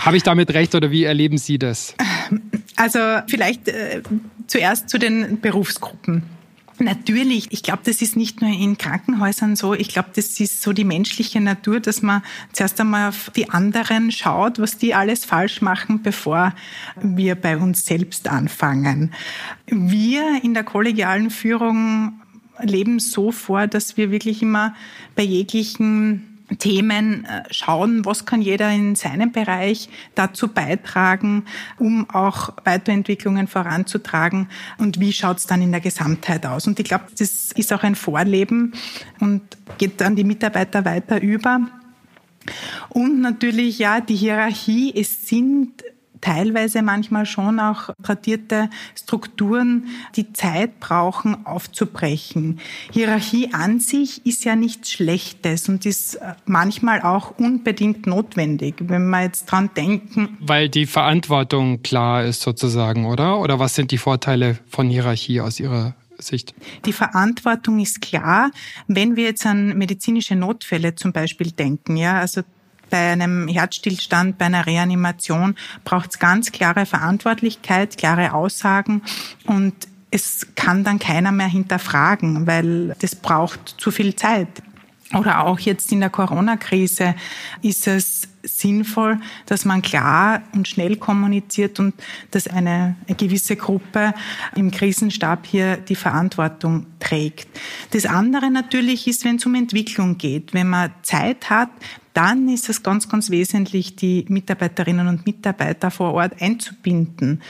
Habe 0.00 0.16
ich 0.16 0.22
damit 0.22 0.52
recht 0.54 0.74
oder 0.74 0.90
wie 0.90 1.04
erleben 1.04 1.38
Sie 1.38 1.58
das? 1.58 1.94
Also 2.76 2.98
vielleicht 3.26 3.68
äh, 3.68 4.02
zuerst 4.46 4.88
zu 4.88 4.98
den 4.98 5.40
Berufsgruppen. 5.40 6.22
Natürlich, 6.78 7.48
ich 7.50 7.62
glaube, 7.62 7.82
das 7.84 8.00
ist 8.00 8.16
nicht 8.16 8.40
nur 8.40 8.50
in 8.50 8.78
Krankenhäusern 8.78 9.54
so. 9.54 9.74
Ich 9.74 9.88
glaube, 9.88 10.08
das 10.14 10.40
ist 10.40 10.62
so 10.62 10.72
die 10.72 10.84
menschliche 10.84 11.38
Natur, 11.38 11.78
dass 11.78 12.00
man 12.00 12.22
zuerst 12.52 12.80
einmal 12.80 13.10
auf 13.10 13.30
die 13.36 13.50
anderen 13.50 14.10
schaut, 14.10 14.58
was 14.58 14.78
die 14.78 14.94
alles 14.94 15.26
falsch 15.26 15.60
machen, 15.60 16.02
bevor 16.02 16.54
wir 17.02 17.34
bei 17.34 17.58
uns 17.58 17.84
selbst 17.84 18.28
anfangen. 18.28 19.12
Wir 19.66 20.42
in 20.42 20.54
der 20.54 20.64
kollegialen 20.64 21.28
Führung 21.28 22.14
leben 22.62 22.98
so 22.98 23.30
vor, 23.30 23.66
dass 23.66 23.98
wir 23.98 24.10
wirklich 24.10 24.40
immer 24.40 24.74
bei 25.14 25.22
jeglichen 25.22 26.29
Themen 26.58 27.24
äh, 27.24 27.42
schauen, 27.50 28.04
was 28.04 28.26
kann 28.26 28.42
jeder 28.42 28.70
in 28.70 28.94
seinem 28.94 29.32
Bereich 29.32 29.88
dazu 30.14 30.48
beitragen, 30.48 31.44
um 31.78 32.08
auch 32.10 32.50
Weiterentwicklungen 32.64 33.46
voranzutragen 33.46 34.48
und 34.78 35.00
wie 35.00 35.12
schaut 35.12 35.38
es 35.38 35.46
dann 35.46 35.62
in 35.62 35.70
der 35.70 35.80
Gesamtheit 35.80 36.46
aus. 36.46 36.66
Und 36.66 36.78
ich 36.78 36.86
glaube, 36.86 37.04
das 37.18 37.52
ist 37.52 37.72
auch 37.72 37.82
ein 37.82 37.94
Vorleben 37.94 38.72
und 39.20 39.42
geht 39.78 40.00
dann 40.00 40.16
die 40.16 40.24
Mitarbeiter 40.24 40.84
weiter 40.84 41.20
über. 41.20 41.60
Und 42.88 43.20
natürlich, 43.20 43.78
ja, 43.78 44.00
die 44.00 44.16
Hierarchie, 44.16 44.92
es 44.96 45.28
sind 45.28 45.84
teilweise 46.20 46.82
manchmal 46.82 47.26
schon 47.26 47.60
auch 47.60 47.90
tradierte 48.02 48.70
Strukturen, 48.94 49.86
die 50.16 50.32
Zeit 50.32 50.80
brauchen, 50.80 51.46
aufzubrechen. 51.46 52.60
Hierarchie 52.92 53.52
an 53.52 53.80
sich 53.80 54.24
ist 54.26 54.44
ja 54.44 54.56
nichts 54.56 54.92
Schlechtes 54.92 55.68
und 55.68 55.86
ist 55.86 56.16
äh, 56.16 56.34
manchmal 56.46 57.02
auch 57.02 57.38
unbedingt 57.38 58.06
notwendig, 58.06 58.76
wenn 58.80 59.08
wir 59.08 59.22
jetzt 59.22 59.46
dran 59.46 59.70
denken. 59.76 60.36
Weil 60.40 60.68
die 60.68 60.86
Verantwortung 60.86 61.82
klar 61.82 62.24
ist 62.24 62.42
sozusagen, 62.42 63.06
oder? 63.06 63.40
Oder 63.40 63.58
was 63.58 63.74
sind 63.74 63.90
die 63.90 63.98
Vorteile 63.98 64.58
von 64.68 64.88
Hierarchie 64.88 65.40
aus 65.40 65.60
Ihrer 65.60 65.94
Sicht? 66.18 66.54
Die 66.84 66.92
Verantwortung 66.92 67.78
ist 67.80 68.00
klar. 68.00 68.50
Wenn 68.86 69.16
wir 69.16 69.24
jetzt 69.24 69.46
an 69.46 69.76
medizinische 69.76 70.36
Notfälle 70.36 70.94
zum 70.94 71.12
Beispiel 71.12 71.50
denken, 71.52 71.96
ja, 71.96 72.20
also 72.20 72.42
bei 72.90 73.12
einem 73.12 73.48
Herzstillstand, 73.48 74.38
bei 74.38 74.46
einer 74.46 74.66
Reanimation 74.66 75.54
braucht 75.84 76.10
es 76.10 76.18
ganz 76.18 76.52
klare 76.52 76.86
Verantwortlichkeit, 76.86 77.96
klare 77.96 78.34
Aussagen 78.34 79.02
und 79.46 79.74
es 80.10 80.48
kann 80.56 80.82
dann 80.84 80.98
keiner 80.98 81.32
mehr 81.32 81.46
hinterfragen, 81.46 82.46
weil 82.46 82.96
das 83.00 83.14
braucht 83.14 83.76
zu 83.78 83.90
viel 83.90 84.16
Zeit. 84.16 84.48
Oder 85.12 85.44
auch 85.44 85.58
jetzt 85.58 85.90
in 85.90 86.00
der 86.00 86.10
Corona-Krise 86.10 87.16
ist 87.62 87.88
es 87.88 88.28
sinnvoll, 88.44 89.18
dass 89.46 89.64
man 89.64 89.82
klar 89.82 90.42
und 90.52 90.68
schnell 90.68 90.96
kommuniziert 90.96 91.80
und 91.80 91.94
dass 92.30 92.46
eine, 92.46 92.94
eine 93.08 93.16
gewisse 93.16 93.56
Gruppe 93.56 94.14
im 94.54 94.70
Krisenstab 94.70 95.46
hier 95.46 95.78
die 95.78 95.96
Verantwortung 95.96 96.86
trägt. 97.00 97.48
Das 97.90 98.06
andere 98.06 98.50
natürlich 98.50 99.08
ist, 99.08 99.24
wenn 99.24 99.36
es 99.36 99.46
um 99.46 99.56
Entwicklung 99.56 100.16
geht. 100.16 100.54
Wenn 100.54 100.68
man 100.68 100.92
Zeit 101.02 101.50
hat, 101.50 101.70
dann 102.14 102.48
ist 102.48 102.68
es 102.68 102.82
ganz, 102.82 103.08
ganz 103.08 103.30
wesentlich, 103.30 103.96
die 103.96 104.24
Mitarbeiterinnen 104.28 105.06
und 105.06 105.26
Mitarbeiter 105.26 105.90
vor 105.90 106.14
Ort 106.14 106.40
einzubinden, 106.40 107.40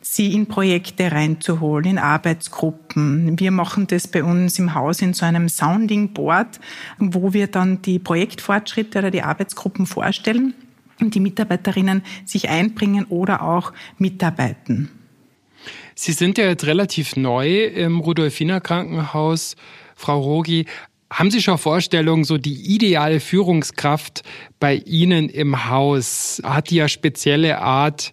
sie 0.00 0.32
in 0.32 0.46
Projekte 0.46 1.10
reinzuholen, 1.10 1.90
in 1.90 1.98
Arbeitsgruppen. 1.98 3.38
Wir 3.38 3.50
machen 3.50 3.86
das 3.86 4.06
bei 4.06 4.22
uns 4.22 4.58
im 4.58 4.74
Haus 4.74 5.02
in 5.02 5.14
so 5.14 5.26
einem 5.26 5.48
Sounding 5.48 6.12
Board, 6.12 6.60
wo 6.98 7.32
wir 7.32 7.48
dann 7.48 7.82
die 7.82 7.98
Projektfortschritte 7.98 8.98
oder 9.00 9.10
die 9.10 9.22
Arbeitsgruppen 9.22 9.86
vorstellen 9.86 10.54
und 11.00 11.14
die 11.14 11.20
Mitarbeiterinnen 11.20 12.02
sich 12.24 12.48
einbringen 12.48 13.06
oder 13.06 13.42
auch 13.42 13.72
mitarbeiten. 13.98 14.90
Sie 15.94 16.12
sind 16.12 16.38
ja 16.38 16.46
jetzt 16.46 16.66
relativ 16.66 17.16
neu 17.16 17.64
im 17.64 18.00
Rudolfiner 18.00 18.60
Krankenhaus. 18.60 19.56
Frau 19.96 20.20
Rogi, 20.20 20.66
haben 21.14 21.30
Sie 21.30 21.40
schon 21.40 21.58
Vorstellungen, 21.58 22.24
so 22.24 22.38
die 22.38 22.74
ideale 22.74 23.20
Führungskraft 23.20 24.22
bei 24.58 24.74
Ihnen 24.74 25.28
im 25.28 25.68
Haus? 25.68 26.42
Hat 26.44 26.70
die 26.70 26.76
ja 26.76 26.88
spezielle 26.88 27.60
Art 27.60 28.12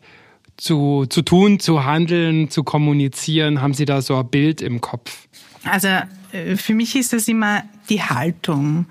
zu, 0.55 1.07
zu 1.09 1.23
tun, 1.23 1.59
zu 1.59 1.83
handeln, 1.83 2.51
zu 2.51 2.63
kommunizieren? 2.63 3.61
Haben 3.61 3.73
Sie 3.73 3.85
da 3.85 4.03
so 4.03 4.17
ein 4.17 4.29
Bild 4.29 4.61
im 4.61 4.81
Kopf? 4.81 5.27
Also 5.63 5.87
äh, 6.31 6.55
für 6.55 6.75
mich 6.75 6.95
ist 6.95 7.11
das 7.13 7.27
immer 7.27 7.63
die 7.89 8.03
Haltung. 8.03 8.85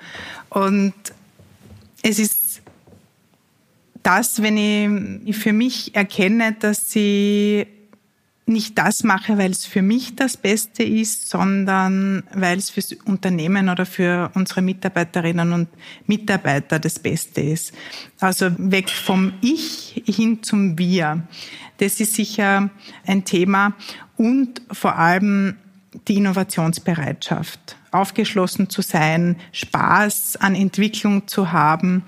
Und 0.48 0.94
es 2.02 2.18
ist 2.18 2.62
das, 4.02 4.42
wenn 4.42 5.22
ich 5.24 5.36
für 5.36 5.52
mich 5.52 5.94
erkenne, 5.94 6.56
dass 6.58 6.90
sie 6.90 7.66
nicht 8.50 8.76
das 8.76 9.02
mache, 9.04 9.38
weil 9.38 9.50
es 9.50 9.64
für 9.64 9.80
mich 9.80 10.16
das 10.16 10.36
Beste 10.36 10.82
ist, 10.82 11.30
sondern 11.30 12.24
weil 12.34 12.58
es 12.58 12.68
fürs 12.70 12.92
Unternehmen 13.04 13.68
oder 13.68 13.86
für 13.86 14.30
unsere 14.34 14.60
Mitarbeiterinnen 14.60 15.52
und 15.52 15.68
Mitarbeiter 16.06 16.78
das 16.78 16.98
Beste 16.98 17.40
ist. 17.40 17.72
Also 18.18 18.50
weg 18.58 18.90
vom 18.90 19.32
Ich 19.40 20.02
hin 20.06 20.42
zum 20.42 20.76
Wir. 20.78 21.22
Das 21.78 22.00
ist 22.00 22.14
sicher 22.14 22.68
ein 23.06 23.24
Thema 23.24 23.74
und 24.16 24.60
vor 24.70 24.96
allem 24.96 25.56
die 26.08 26.16
Innovationsbereitschaft. 26.16 27.76
Aufgeschlossen 27.90 28.68
zu 28.68 28.82
sein, 28.82 29.36
Spaß 29.52 30.36
an 30.36 30.54
Entwicklung 30.54 31.26
zu 31.26 31.52
haben, 31.52 32.04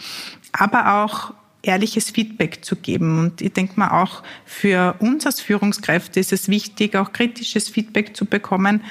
aber 0.52 1.02
auch 1.02 1.34
ehrliches 1.62 2.11
Feedback 2.11 2.64
zu 2.64 2.76
geben. 2.76 3.19
Und 3.19 3.40
ich 3.40 3.52
denke 3.52 3.78
mal, 3.78 4.02
auch 4.02 4.23
für 4.45 4.97
uns 4.99 5.26
als 5.26 5.40
Führungskräfte 5.40 6.21
ist 6.21 6.33
es 6.33 6.49
wichtig, 6.49 6.97
auch 6.97 7.12
kritisches 7.12 7.69
Feedback 7.69 8.16
zu 8.16 8.26
bekommen. 8.26 8.83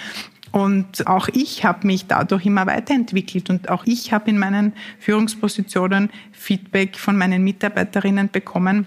Und 0.51 1.07
auch 1.07 1.29
ich 1.29 1.63
habe 1.63 1.87
mich 1.87 2.07
dadurch 2.07 2.45
immer 2.45 2.65
weiterentwickelt 2.65 3.49
und 3.49 3.69
auch 3.69 3.85
ich 3.85 4.11
habe 4.11 4.29
in 4.29 4.37
meinen 4.37 4.73
Führungspositionen 4.99 6.09
Feedback 6.33 6.97
von 6.97 7.17
meinen 7.17 7.43
Mitarbeiterinnen 7.43 8.29
bekommen, 8.29 8.85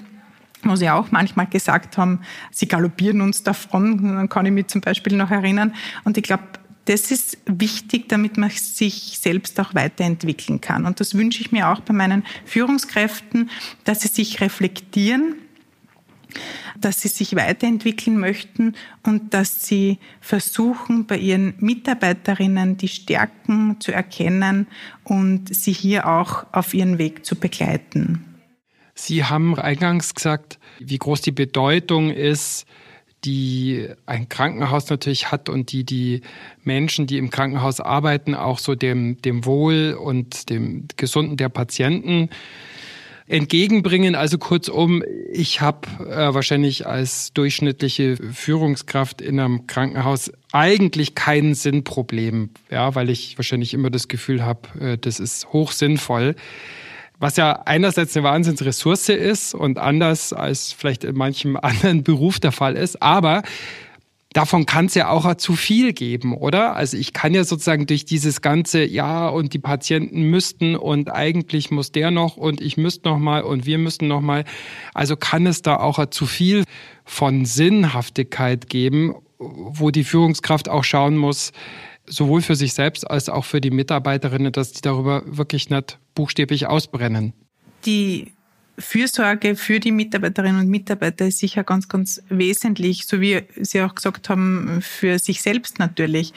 wo 0.62 0.76
sie 0.76 0.91
auch 0.91 1.11
manchmal 1.11 1.47
gesagt 1.47 1.97
haben, 1.97 2.21
sie 2.50 2.69
galoppieren 2.69 3.23
uns 3.23 3.43
davon. 3.43 4.03
Dann 4.03 4.29
kann 4.29 4.45
ich 4.45 4.53
mich 4.53 4.67
zum 4.67 4.83
Beispiel 4.83 5.17
noch 5.17 5.31
erinnern. 5.31 5.75
Und 6.05 6.19
ich 6.19 6.25
glaube, 6.25 6.45
das 6.87 7.11
ist 7.11 7.38
wichtig, 7.47 8.09
damit 8.09 8.37
man 8.37 8.50
sich 8.50 9.19
selbst 9.21 9.59
auch 9.61 9.75
weiterentwickeln 9.75 10.61
kann. 10.61 10.87
Und 10.87 11.00
das 11.00 11.14
wünsche 11.14 11.41
ich 11.41 11.53
mir 11.53 11.69
auch 11.69 11.81
bei 11.81 11.95
meinen 11.95 12.25
Führungskräften, 12.45 13.50
dass 13.85 14.00
sie 14.03 14.09
sich 14.09 14.41
reflektieren 14.41 15.37
dass 16.81 17.00
sie 17.00 17.09
sich 17.09 17.37
weiterentwickeln 17.37 18.19
möchten 18.19 18.75
und 19.05 19.35
dass 19.35 19.67
sie 19.67 19.99
versuchen, 20.21 21.07
bei 21.07 21.17
ihren 21.17 21.55
Mitarbeiterinnen 21.59 22.76
die 22.76 22.88
Stärken 22.88 23.81
zu 23.81 23.93
erkennen 23.93 24.67
und 25.05 25.55
sie 25.55 25.73
hier 25.73 26.09
auch 26.09 26.47
auf 26.53 26.75
ihren 26.75 26.99
Weg 26.99 27.25
zu 27.25 27.37
begleiten. 27.37 28.25
Sie 28.95 29.25
haben 29.25 29.59
eingangs 29.59 30.14
gesagt, 30.14 30.59
wie 30.79 30.99
groß 30.99 31.21
die 31.21 31.33
Bedeutung 31.33 32.11
ist, 32.11 32.67
die 33.25 33.88
ein 34.07 34.28
Krankenhaus 34.28 34.90
natürlich 34.90 35.31
hat 35.31 35.49
und 35.49 35.73
die 35.73 35.85
die 35.85 36.23
Menschen, 36.62 37.07
die 37.07 37.19
im 37.19 37.31
Krankenhaus 37.31 37.81
arbeiten, 37.81 38.35
auch 38.35 38.59
so 38.59 38.75
dem, 38.75 39.21
dem 39.23 39.45
Wohl 39.45 39.97
und 39.99 40.50
dem 40.50 40.87
Gesunden 40.97 41.37
der 41.37 41.49
Patienten 41.49 42.31
entgegenbringen. 43.26 44.14
Also 44.14 44.38
kurzum, 44.38 45.02
ich 45.33 45.61
habe 45.61 45.88
äh, 46.00 46.35
wahrscheinlich 46.35 46.87
als 46.87 47.33
durchschnittliche 47.33 48.16
Führungskraft 48.16 49.23
in 49.23 49.40
einem 49.40 49.66
Krankenhaus 49.66 50.31
eigentlich 50.52 51.14
kein 51.14 51.54
Sinnproblem, 51.54 52.50
ja, 52.71 52.95
weil 52.95 53.09
ich 53.11 53.38
wahrscheinlich 53.38 53.73
immer 53.73 53.90
das 53.90 54.09
Gefühl 54.09 54.45
habe, 54.45 54.69
äh, 54.78 54.99
das 54.99 55.21
ist 55.21 55.52
hoch 55.52 55.73
sinnvoll. 55.73 56.37
Was 57.18 57.37
ja 57.37 57.62
einerseits 57.64 58.16
eine 58.16 58.25
Wahnsinnsressource 58.25 59.11
ist 59.11 59.54
und 59.54 59.78
anders 59.78 60.33
als 60.33 60.73
vielleicht 60.73 61.04
in 61.04 61.16
manchem 61.16 61.56
anderen 61.62 62.02
Beruf 62.02 62.40
der 62.40 62.52
Fall 62.52 62.76
ist, 62.76 63.02
aber 63.02 63.42
davon 64.35 64.66
kann 64.66 64.87
es 64.87 64.94
ja 64.94 65.09
auch 65.09 65.33
zu 65.37 65.54
viel 65.54 65.92
geben, 65.92 66.37
oder? 66.37 66.76
Also 66.76 66.97
ich 66.97 67.12
kann 67.12 67.33
ja 67.33 67.44
sozusagen 67.44 67.87
durch 67.87 68.04
dieses 68.04 68.42
ganze, 68.42 68.85
ja, 68.85 69.28
und 69.28 69.54
die 69.54 69.59
Patienten 69.59 70.25
müssten 70.25 70.76
und 70.76 71.11
eigentlich 71.11 71.71
muss 71.71 71.92
der 71.92 72.11
noch 72.11 72.37
und 72.37 72.61
ich 72.61 72.76
müsste 72.76 73.09
noch 73.09 73.18
mal 73.18 73.42
und 73.42 73.64
wir 73.64 73.78
müssten 73.78 74.09
noch 74.09 74.21
mal. 74.21 74.44
Also 74.92 75.16
kann 75.16 75.47
es 75.47 75.62
da 75.62 75.76
auch 75.76 76.04
zu 76.06 76.26
viel 76.26 76.64
von 77.04 77.44
Sinnhaftigkeit 77.44 78.68
geben, 78.68 79.14
wo 79.38 79.90
die 79.90 80.04
Führungskraft 80.04 80.68
auch 80.68 80.85
schauen 80.85 81.16
muss, 81.16 81.52
sowohl 82.06 82.42
für 82.42 82.56
sich 82.56 82.75
selbst 82.75 83.11
als 83.11 83.28
auch 83.28 83.44
für 83.44 83.61
die 83.61 83.70
Mitarbeiterinnen, 83.70 84.52
dass 84.52 84.73
die 84.73 84.82
darüber 84.82 85.23
wirklich 85.26 85.70
nicht 85.70 85.99
buchstäblich 86.14 86.66
ausbrennen. 86.66 87.32
Die 87.87 88.32
Fürsorge 88.78 89.54
für 89.54 89.78
die 89.78 89.92
Mitarbeiterinnen 89.92 90.62
und 90.62 90.68
Mitarbeiter 90.68 91.26
ist 91.26 91.38
sicher 91.38 91.62
ganz, 91.62 91.88
ganz 91.88 92.20
wesentlich, 92.28 93.06
so 93.06 93.20
wie 93.20 93.42
Sie 93.61 93.80
auch 93.82 93.94
gesagt 93.94 94.28
haben, 94.28 94.80
für 94.82 95.18
sich 95.18 95.42
selbst 95.42 95.78
natürlich. 95.78 96.32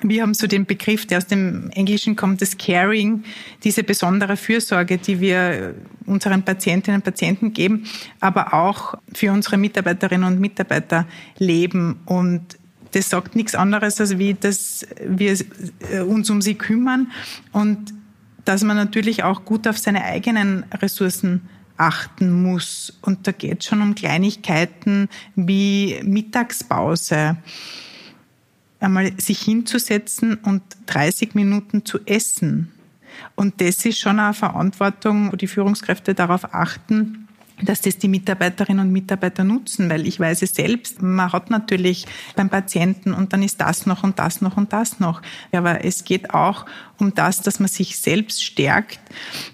Wir 0.00 0.22
haben 0.22 0.34
so 0.34 0.46
den 0.46 0.64
Begriff, 0.64 1.06
der 1.06 1.18
aus 1.18 1.26
dem 1.26 1.70
Englischen 1.70 2.14
kommt, 2.14 2.40
das 2.40 2.56
Caring, 2.56 3.24
diese 3.64 3.82
besondere 3.82 4.36
Fürsorge, 4.36 4.98
die 4.98 5.20
wir 5.20 5.74
unseren 6.06 6.44
Patientinnen 6.44 7.00
und 7.00 7.04
Patienten 7.04 7.52
geben, 7.52 7.84
aber 8.20 8.54
auch 8.54 8.94
für 9.12 9.32
unsere 9.32 9.56
Mitarbeiterinnen 9.56 10.32
und 10.32 10.40
Mitarbeiter 10.40 11.06
leben. 11.38 12.00
Und 12.06 12.58
das 12.92 13.10
sagt 13.10 13.36
nichts 13.36 13.54
anderes, 13.54 14.00
als 14.00 14.18
wie, 14.18 14.34
dass 14.34 14.86
wir 15.04 15.36
uns 16.06 16.30
um 16.30 16.40
sie 16.42 16.54
kümmern 16.54 17.10
und 17.52 17.92
dass 18.44 18.62
man 18.62 18.76
natürlich 18.76 19.22
auch 19.22 19.44
gut 19.44 19.66
auf 19.68 19.78
seine 19.78 20.04
eigenen 20.04 20.64
Ressourcen 20.72 21.48
achten 21.76 22.42
muss. 22.42 22.98
Und 23.02 23.26
da 23.26 23.32
geht 23.32 23.60
es 23.60 23.66
schon 23.66 23.82
um 23.82 23.94
Kleinigkeiten 23.94 25.08
wie 25.34 26.00
Mittagspause. 26.04 27.36
Einmal 28.80 29.12
sich 29.20 29.40
hinzusetzen 29.42 30.34
und 30.34 30.62
30 30.86 31.34
Minuten 31.34 31.84
zu 31.84 32.00
essen. 32.04 32.72
Und 33.36 33.60
das 33.60 33.84
ist 33.84 34.00
schon 34.00 34.18
eine 34.18 34.34
Verantwortung, 34.34 35.32
wo 35.32 35.36
die 35.36 35.46
Führungskräfte 35.46 36.14
darauf 36.14 36.52
achten, 36.54 37.28
dass 37.62 37.80
das 37.80 37.98
die 37.98 38.08
Mitarbeiterinnen 38.08 38.86
und 38.86 38.92
Mitarbeiter 38.92 39.44
nutzen, 39.44 39.88
weil 39.88 40.06
ich 40.06 40.18
weiß 40.18 40.42
es 40.42 40.54
selbst, 40.54 41.02
man 41.02 41.32
hat 41.32 41.50
natürlich 41.50 42.06
beim 42.36 42.48
Patienten 42.48 43.12
und 43.12 43.32
dann 43.32 43.42
ist 43.42 43.60
das 43.60 43.86
noch 43.86 44.02
und 44.02 44.18
das 44.18 44.40
noch 44.40 44.56
und 44.56 44.72
das 44.72 45.00
noch. 45.00 45.22
Aber 45.52 45.84
es 45.84 46.04
geht 46.04 46.34
auch 46.34 46.66
um 46.98 47.14
das, 47.14 47.40
dass 47.40 47.60
man 47.60 47.68
sich 47.68 47.98
selbst 47.98 48.44
stärkt 48.44 49.00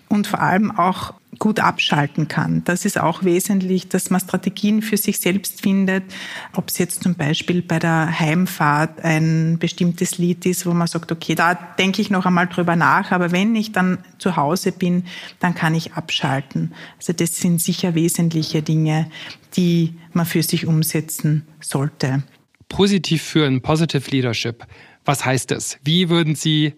und 0.09 0.27
vor 0.27 0.41
allem 0.41 0.71
auch 0.71 1.15
gut 1.39 1.61
abschalten 1.61 2.29
kann. 2.29 2.63
Das 2.65 2.85
ist 2.85 2.99
auch 2.99 3.23
wesentlich, 3.23 3.89
dass 3.89 4.11
man 4.11 4.21
Strategien 4.21 4.83
für 4.83 4.97
sich 4.97 5.21
selbst 5.21 5.61
findet. 5.61 6.05
Ob 6.53 6.69
es 6.69 6.79
jetzt 6.79 7.03
zum 7.03 7.15
Beispiel 7.15 7.63
bei 7.63 7.79
der 7.79 8.19
Heimfahrt 8.19 9.05
ein 9.05 9.59
bestimmtes 9.59 10.19
Lied 10.19 10.47
ist, 10.47 10.67
wo 10.67 10.73
man 10.73 10.87
sagt, 10.87 11.13
okay, 11.13 11.35
da 11.35 11.55
denke 11.55 12.03
ich 12.03 12.11
noch 12.11 12.27
einmal 12.27 12.47
drüber 12.47 12.77
nach, 12.77 13.13
aber 13.13 13.31
wenn 13.31 13.55
ich 13.55 13.73
dann 13.73 13.99
zu 14.19 14.37
Hause 14.37 14.73
bin, 14.73 15.05
dann 15.41 15.55
kann 15.55 15.75
ich 15.75 15.95
abschalten. 15.95 16.75
Also 16.97 17.13
das 17.13 17.37
sind 17.37 17.61
sicher 17.61 17.95
wesentliche 17.95 18.63
Dinge, 18.63 19.11
die 19.57 19.95
man 20.13 20.27
für 20.27 20.43
sich 20.43 20.67
umsetzen 20.67 21.47
sollte. 21.61 22.23
Positiv 22.69 23.23
führen, 23.23 23.63
Positive 23.63 24.11
Leadership. 24.11 24.67
Was 25.05 25.25
heißt 25.25 25.51
das? 25.51 25.79
Wie 25.85 26.11
würden 26.11 26.35
Sie 26.35 26.75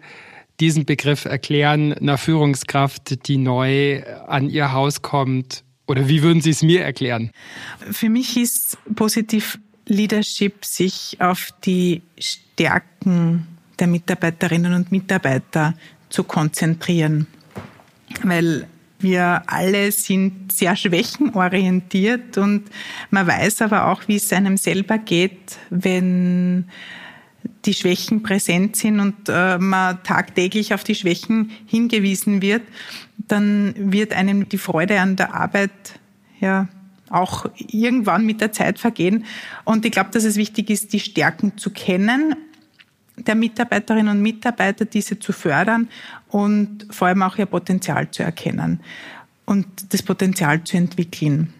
diesen 0.61 0.85
Begriff 0.85 1.25
erklären 1.25 1.93
einer 1.93 2.17
Führungskraft, 2.17 3.27
die 3.27 3.37
neu 3.37 4.03
an 4.27 4.49
ihr 4.49 4.71
Haus 4.71 5.01
kommt? 5.01 5.63
Oder 5.87 6.07
wie 6.07 6.21
würden 6.21 6.41
Sie 6.41 6.51
es 6.51 6.61
mir 6.61 6.83
erklären? 6.83 7.31
Für 7.91 8.09
mich 8.09 8.37
ist 8.37 8.77
positiv 8.95 9.59
Leadership, 9.87 10.63
sich 10.63 11.17
auf 11.19 11.49
die 11.65 12.01
Stärken 12.17 13.47
der 13.79 13.87
Mitarbeiterinnen 13.87 14.73
und 14.73 14.91
Mitarbeiter 14.91 15.73
zu 16.09 16.23
konzentrieren. 16.23 17.27
Weil 18.23 18.67
wir 18.99 19.43
alle 19.47 19.91
sind 19.91 20.51
sehr 20.51 20.75
schwächenorientiert 20.75 22.37
und 22.37 22.69
man 23.09 23.25
weiß 23.25 23.63
aber 23.63 23.87
auch, 23.87 24.07
wie 24.07 24.17
es 24.17 24.31
einem 24.31 24.57
selber 24.57 24.99
geht, 24.99 25.57
wenn 25.71 26.69
die 27.65 27.73
Schwächen 27.73 28.23
präsent 28.23 28.75
sind 28.75 28.99
und 28.99 29.29
äh, 29.29 29.57
man 29.57 30.01
tagtäglich 30.03 30.73
auf 30.73 30.83
die 30.83 30.95
Schwächen 30.95 31.51
hingewiesen 31.65 32.41
wird, 32.41 32.63
dann 33.17 33.73
wird 33.77 34.13
einem 34.13 34.49
die 34.49 34.57
Freude 34.57 34.99
an 34.99 35.15
der 35.15 35.33
Arbeit 35.33 35.71
ja 36.39 36.67
auch 37.09 37.45
irgendwann 37.57 38.25
mit 38.25 38.41
der 38.41 38.51
Zeit 38.51 38.79
vergehen. 38.79 39.25
Und 39.63 39.85
ich 39.85 39.91
glaube, 39.91 40.11
dass 40.11 40.23
es 40.23 40.37
wichtig 40.37 40.69
ist, 40.69 40.93
die 40.93 40.99
Stärken 40.99 41.57
zu 41.57 41.69
kennen 41.69 42.35
der 43.17 43.35
Mitarbeiterinnen 43.35 44.17
und 44.17 44.21
Mitarbeiter, 44.21 44.85
diese 44.85 45.19
zu 45.19 45.33
fördern 45.33 45.89
und 46.29 46.87
vor 46.89 47.07
allem 47.07 47.23
auch 47.23 47.37
ihr 47.37 47.45
Potenzial 47.45 48.09
zu 48.09 48.23
erkennen 48.23 48.79
und 49.45 49.67
das 49.93 50.01
Potenzial 50.01 50.63
zu 50.63 50.77
entwickeln. 50.77 51.53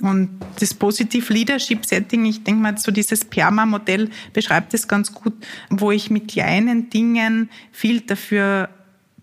Und 0.00 0.40
das 0.58 0.74
Positive 0.74 1.32
Leadership 1.32 1.84
Setting, 1.84 2.24
ich 2.24 2.42
denke 2.42 2.62
mal, 2.62 2.78
so 2.78 2.90
dieses 2.90 3.24
PERMA-Modell 3.24 4.10
beschreibt 4.32 4.74
es 4.74 4.88
ganz 4.88 5.12
gut, 5.12 5.34
wo 5.68 5.90
ich 5.90 6.10
mit 6.10 6.28
kleinen 6.28 6.90
Dingen 6.90 7.50
viel 7.72 8.00
dafür 8.00 8.70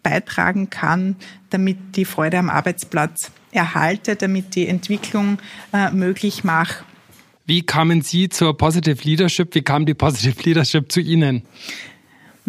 beitragen 0.04 0.70
kann, 0.70 1.16
damit 1.50 1.78
die 1.96 2.06
Freude 2.06 2.38
am 2.38 2.50
Arbeitsplatz 2.50 3.32
erhalte, 3.52 4.16
damit 4.16 4.56
die 4.56 4.68
Entwicklung 4.68 5.40
äh, 5.74 5.92
möglich 5.92 6.44
mache. 6.44 6.84
Wie 7.46 7.64
kamen 7.64 8.02
Sie 8.02 8.30
zur 8.30 8.58
Positive 8.58 9.02
Leadership? 9.04 9.56
Wie 9.56 9.62
kam 9.62 9.86
die 9.86 9.94
Positive 9.94 10.44
Leadership 10.44 10.92
zu 10.92 11.00
Ihnen? 11.00 11.44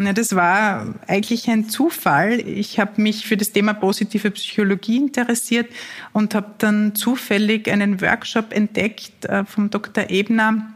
Na, 0.01 0.13
das 0.13 0.37
war 0.37 0.95
eigentlich 1.09 1.51
ein 1.51 1.69
Zufall. 1.69 2.39
Ich 2.47 2.79
habe 2.79 3.03
mich 3.03 3.27
für 3.27 3.37
das 3.37 3.51
Thema 3.51 3.75
positive 3.75 4.31
Psychologie 4.31 4.97
interessiert 4.97 5.67
und 6.13 6.37
habe 6.37 6.55
dann 6.59 6.95
zufällig 6.95 7.69
einen 7.69 8.01
Workshop 8.01 8.53
entdeckt 8.53 9.25
äh, 9.25 9.45
vom 9.45 9.71
Dr. 9.71 10.09
Ebner 10.09 10.73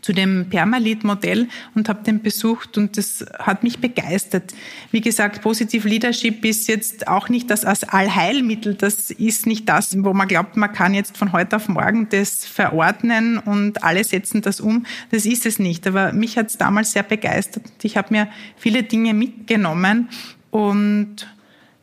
zu 0.00 0.12
dem 0.12 0.46
Permalit-Modell 0.48 1.48
und 1.74 1.88
habe 1.88 2.02
den 2.02 2.22
besucht 2.22 2.78
und 2.78 2.96
das 2.96 3.24
hat 3.38 3.62
mich 3.62 3.78
begeistert. 3.78 4.54
Wie 4.90 5.00
gesagt, 5.00 5.42
Positive 5.42 5.88
Leadership 5.88 6.44
ist 6.44 6.68
jetzt 6.68 7.08
auch 7.08 7.28
nicht 7.28 7.50
das 7.50 7.64
als 7.64 7.84
Allheilmittel. 7.84 8.74
Das 8.74 9.10
ist 9.10 9.46
nicht 9.46 9.68
das, 9.68 9.96
wo 10.02 10.12
man 10.12 10.28
glaubt, 10.28 10.56
man 10.56 10.72
kann 10.72 10.94
jetzt 10.94 11.16
von 11.16 11.32
heute 11.32 11.56
auf 11.56 11.68
morgen 11.68 12.08
das 12.08 12.44
verordnen 12.44 13.38
und 13.38 13.84
alle 13.84 14.04
setzen 14.04 14.42
das 14.42 14.60
um. 14.60 14.86
Das 15.10 15.26
ist 15.26 15.46
es 15.46 15.58
nicht. 15.58 15.86
Aber 15.86 16.12
mich 16.12 16.38
hat 16.38 16.48
es 16.48 16.58
damals 16.58 16.92
sehr 16.92 17.02
begeistert. 17.02 17.64
Ich 17.82 17.96
habe 17.96 18.08
mir 18.10 18.28
viele 18.56 18.82
Dinge 18.82 19.14
mitgenommen 19.14 20.08
und 20.50 21.26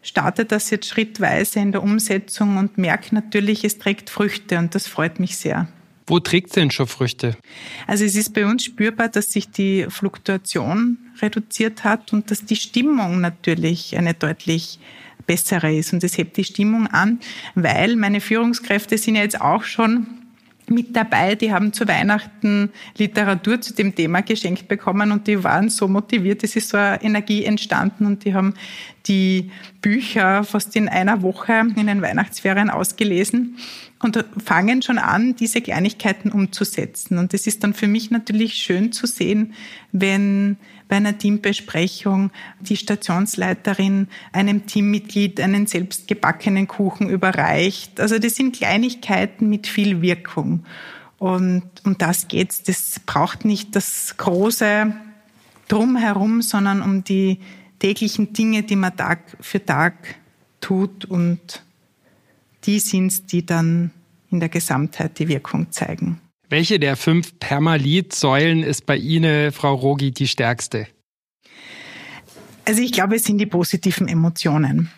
starte 0.02 0.46
das 0.46 0.70
jetzt 0.70 0.88
schrittweise 0.88 1.60
in 1.60 1.72
der 1.72 1.84
Umsetzung 1.84 2.58
und 2.58 2.78
merke 2.78 3.14
natürlich, 3.14 3.64
es 3.64 3.78
trägt 3.78 4.10
Früchte 4.10 4.58
und 4.58 4.76
das 4.76 4.88
freut 4.88 5.20
mich 5.20 5.38
sehr. 5.38 5.68
Wo 6.10 6.20
trägt 6.20 6.48
es 6.48 6.54
denn 6.54 6.72
schon 6.72 6.88
Früchte? 6.88 7.38
Also 7.86 8.04
es 8.04 8.16
ist 8.16 8.34
bei 8.34 8.46
uns 8.46 8.64
spürbar, 8.64 9.10
dass 9.10 9.32
sich 9.32 9.52
die 9.52 9.86
Fluktuation 9.90 10.98
reduziert 11.22 11.84
hat 11.84 12.14
und 12.14 12.32
dass 12.32 12.44
die 12.44 12.56
Stimmung 12.56 13.22
natürlich 13.22 13.96
eine 13.96 14.16
deutlich 14.16 14.80
bessere 15.28 15.72
ist. 15.72 15.94
Und 15.94 16.02
das 16.02 16.18
hebt 16.18 16.38
die 16.38 16.44
Stimmung 16.44 16.88
an, 16.88 17.20
weil 17.54 17.96
meine 17.96 18.22
Führungskräfte 18.22 18.98
sind 18.98 19.16
ja 19.16 19.22
jetzt 19.22 19.40
auch 19.40 19.64
schon 19.64 20.08
mit 20.68 20.96
dabei. 20.96 21.36
Die 21.36 21.52
haben 21.52 21.74
zu 21.74 21.88
Weihnachten 21.88 22.72
Literatur 22.98 23.62
zu 23.62 23.76
dem 23.76 23.94
Thema 23.94 24.22
geschenkt 24.22 24.68
bekommen 24.68 25.12
und 25.12 25.28
die 25.28 25.44
waren 25.44 25.70
so 25.70 25.88
motiviert. 25.88 26.44
Es 26.44 26.56
ist 26.56 26.70
so 26.70 26.78
eine 26.78 27.04
Energie 27.04 27.46
entstanden 27.46 28.08
und 28.08 28.26
die 28.26 28.34
haben 28.34 28.56
die 29.08 29.52
Bücher 29.82 30.44
fast 30.44 30.76
in 30.76 30.90
einer 30.90 31.22
Woche 31.22 31.66
in 31.76 31.88
den 31.88 32.02
Weihnachtsferien 32.02 32.70
ausgelesen 32.70 33.58
und 34.02 34.24
fangen 34.44 34.82
schon 34.82 34.98
an, 34.98 35.36
diese 35.36 35.62
Kleinigkeiten 35.62 36.32
umzusetzen. 36.32 37.18
Und 37.18 37.34
es 37.34 37.48
ist 37.48 37.64
dann 37.64 37.74
für 37.74 37.88
mich 37.88 38.12
natürlich 38.12 38.54
schön 38.56 38.92
zu 38.92 39.08
sehen, 39.08 39.54
wenn 39.92 40.58
bei 40.88 40.96
einer 40.98 41.18
Teambesprechung 41.18 42.32
die 42.62 42.78
Stationsleiterin 42.78 44.08
einem 44.32 44.66
Teammitglied 44.66 45.40
einen 45.42 45.68
selbstgebackenen 45.68 46.68
Kuchen 46.68 47.10
überreicht. 47.10 48.00
Also 48.00 48.20
das 48.20 48.36
sind 48.36 48.56
Kleinigkeiten 48.56 49.50
mit 49.50 49.68
viel 49.68 50.02
Wirkung. 50.02 50.66
Und 51.20 51.64
um 51.84 51.98
das 51.98 52.30
geht's. 52.30 52.64
Das 52.64 53.02
braucht 53.06 53.44
nicht 53.44 53.76
das 53.76 54.16
große 54.18 54.94
Drumherum, 55.68 56.42
sondern 56.42 56.82
um 56.82 57.04
die 57.04 57.40
täglichen 57.80 58.34
Dinge, 58.34 58.64
die 58.64 58.76
man 58.76 58.96
Tag 58.96 59.38
für 59.40 59.64
Tag 59.64 60.16
tut 60.62 61.06
und 61.06 61.64
die 62.66 62.80
sind 62.80 63.32
die 63.32 63.46
dann 63.46 63.92
in 64.30 64.40
der 64.40 64.50
Gesamtheit 64.50 65.18
die 65.18 65.28
Wirkung 65.28 65.72
zeigen. 65.72 66.22
Welche 66.50 66.80
der 66.80 66.96
fünf 66.96 67.40
Permalit-Säulen 67.40 68.64
ist 68.64 68.86
bei 68.86 68.98
Ihnen, 68.98 69.52
Frau 69.52 69.76
Rogi, 69.76 70.12
die 70.12 70.28
stärkste? 70.28 70.88
Also 72.66 72.82
ich 72.82 72.92
glaube, 72.92 73.16
es 73.16 73.24
sind 73.24 73.38
die 73.38 73.46
positiven 73.46 74.08
Emotionen. 74.08 74.90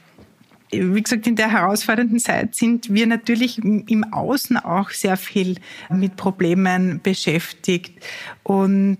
Wie 0.71 1.01
gesagt, 1.01 1.27
in 1.27 1.35
der 1.35 1.51
herausfordernden 1.51 2.19
Zeit 2.19 2.55
sind 2.55 2.93
wir 2.93 3.05
natürlich 3.05 3.57
im 3.57 4.05
Außen 4.13 4.55
auch 4.57 4.89
sehr 4.91 5.17
viel 5.17 5.57
mit 5.89 6.15
Problemen 6.15 7.01
beschäftigt. 7.01 8.01
Und 8.43 8.97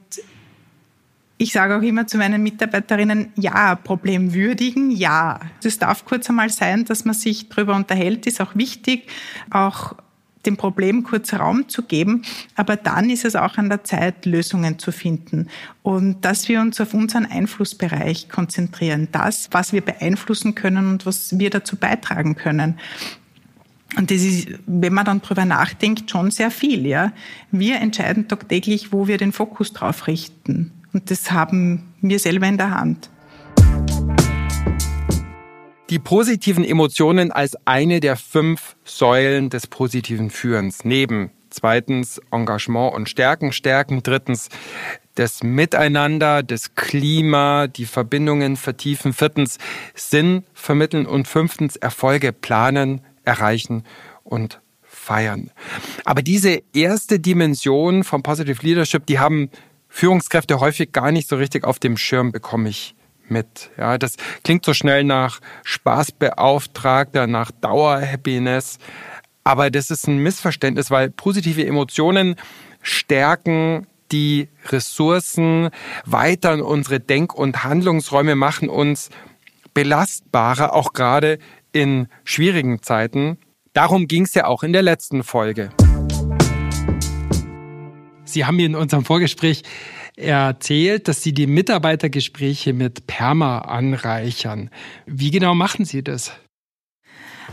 ich 1.42 1.54
sage 1.54 1.76
auch 1.76 1.82
immer 1.82 2.06
zu 2.06 2.20
meinen 2.20 2.44
Mitarbeiterinnen, 2.44 3.34
ja, 3.36 3.74
Problem 3.74 4.36
würdigen, 4.36 4.92
ja. 4.92 5.40
Es 5.64 5.80
darf 5.80 6.06
kurz 6.06 6.30
einmal 6.30 6.50
sein, 6.50 6.86
dass 6.86 7.04
man 7.04 7.16
sich 7.16 7.50
darüber 7.50 7.76
unterhält, 7.76 8.28
ist 8.28 8.40
auch 8.42 8.56
wichtig, 8.56 9.08
auch 9.50 9.96
dem 10.46 10.56
Problem 10.56 11.04
kurz 11.04 11.34
Raum 11.34 11.68
zu 11.68 11.82
geben. 11.82 12.22
Aber 12.56 12.76
dann 12.76 13.10
ist 13.10 13.26
es 13.26 13.36
auch 13.36 13.58
an 13.58 13.70
der 13.70 13.84
Zeit, 13.84 14.28
Lösungen 14.28 14.78
zu 14.78 14.92
finden. 14.92 15.48
Und 15.82 16.22
dass 16.22 16.48
wir 16.48 16.62
uns 16.62 16.80
auf 16.80 16.94
unseren 16.94 17.26
Einflussbereich 17.26 18.30
konzentrieren. 18.30 19.08
Das, 19.12 19.50
was 19.52 19.74
wir 19.74 19.82
beeinflussen 19.82 20.54
können 20.54 20.90
und 20.90 21.08
was 21.08 21.40
wir 21.40 21.50
dazu 21.50 21.76
beitragen 21.76 22.36
können. 22.36 22.78
Und 23.98 24.12
das 24.12 24.22
ist, 24.22 24.48
wenn 24.68 24.94
man 24.94 25.06
dann 25.06 25.22
drüber 25.22 25.46
nachdenkt, 25.46 26.10
schon 26.12 26.30
sehr 26.30 26.52
viel, 26.52 26.86
ja. 26.86 27.14
Wir 27.50 27.82
entscheiden 27.82 28.28
tagtäglich, 28.28 28.94
wo 28.94 29.08
wir 29.08 29.18
den 29.18 29.32
Fokus 29.32 29.74
drauf 29.74 30.06
richten. 30.06 30.72
Und 30.94 31.10
das 31.10 31.32
haben 31.32 31.94
wir 32.02 32.20
selber 32.20 32.48
in 32.48 32.58
der 32.58 32.72
Hand. 32.72 33.10
Die 35.90 36.00
positiven 36.00 36.64
Emotionen 36.64 37.32
als 37.32 37.58
eine 37.66 38.00
der 38.00 38.16
fünf 38.16 38.76
Säulen 38.86 39.50
des 39.50 39.68
positiven 39.68 40.30
Führens. 40.30 40.86
Neben 40.86 41.32
zweitens 41.50 42.22
Engagement 42.32 42.94
und 42.94 43.10
Stärken, 43.10 43.52
Stärken, 43.52 44.02
drittens 44.02 44.50
das 45.16 45.44
Miteinander, 45.44 46.44
das 46.44 46.76
Klima, 46.76 47.68
die 47.68 47.86
Verbindungen 47.86 48.56
vertiefen, 48.56 49.12
viertens 49.12 49.58
Sinn 49.94 50.44
vermitteln 50.54 51.06
und 51.06 51.28
fünftens 51.28 51.76
Erfolge 51.76 52.32
planen, 52.32 53.02
erreichen 53.26 53.84
und 54.24 54.62
feiern. 54.82 55.52
Aber 56.06 56.22
diese 56.22 56.62
erste 56.74 57.20
Dimension 57.20 58.06
vom 58.06 58.24
Positive 58.24 58.66
Leadership, 58.66 59.06
die 59.06 59.20
haben 59.20 59.50
Führungskräfte 59.92 60.60
häufig 60.60 60.94
gar 60.94 61.12
nicht 61.12 61.28
so 61.28 61.36
richtig 61.36 61.66
auf 61.66 61.78
dem 61.78 61.98
Schirm 61.98 62.32
bekomme 62.32 62.70
ich 62.70 62.96
mit. 63.28 63.70
Ja, 63.78 63.98
das 63.98 64.16
klingt 64.44 64.66
so 64.66 64.74
schnell 64.74 65.04
nach 65.04 65.42
Spaßbeauftragter, 65.64 67.28
nach 67.28 67.52
Dauerhappiness. 67.52 68.80
Aber 69.44 69.70
das 69.70 69.92
ist 69.92 70.08
ein 70.08 70.18
Missverständnis, 70.18 70.92
weil 70.92 71.10
positive 71.12 71.66
Emotionen 71.66 72.36
stärken 72.82 73.86
die 74.12 74.50
Ressourcen, 74.70 75.70
weitern 76.06 76.62
unsere 76.62 77.00
Denk- 77.00 77.34
und 77.34 77.64
Handlungsräume, 77.64 78.36
machen 78.36 78.70
uns 78.70 79.10
belastbarer, 79.74 80.74
auch 80.74 80.94
gerade 80.94 81.38
in 81.74 82.08
schwierigen 82.24 82.82
Zeiten. 82.82 83.38
Darum 83.74 84.08
ging 84.08 84.24
es 84.24 84.34
ja 84.34 84.46
auch 84.46 84.64
in 84.64 84.74
der 84.74 84.82
letzten 84.82 85.24
Folge. 85.24 85.70
Sie 88.34 88.46
haben 88.46 88.56
mir 88.56 88.66
in 88.66 88.76
unserem 88.76 89.06
Vorgespräch 89.06 89.64
erzählt, 90.16 91.08
dass 91.08 91.24
Sie 91.24 91.34
die 91.34 91.48
Mitarbeitergespräche 91.48 92.74
mit 92.74 93.08
Perma 93.08 93.60
anreichern. 93.60 94.70
Wie 95.06 95.32
genau 95.32 95.56
machen 95.56 95.86
Sie 95.86 96.04
das? 96.04 96.34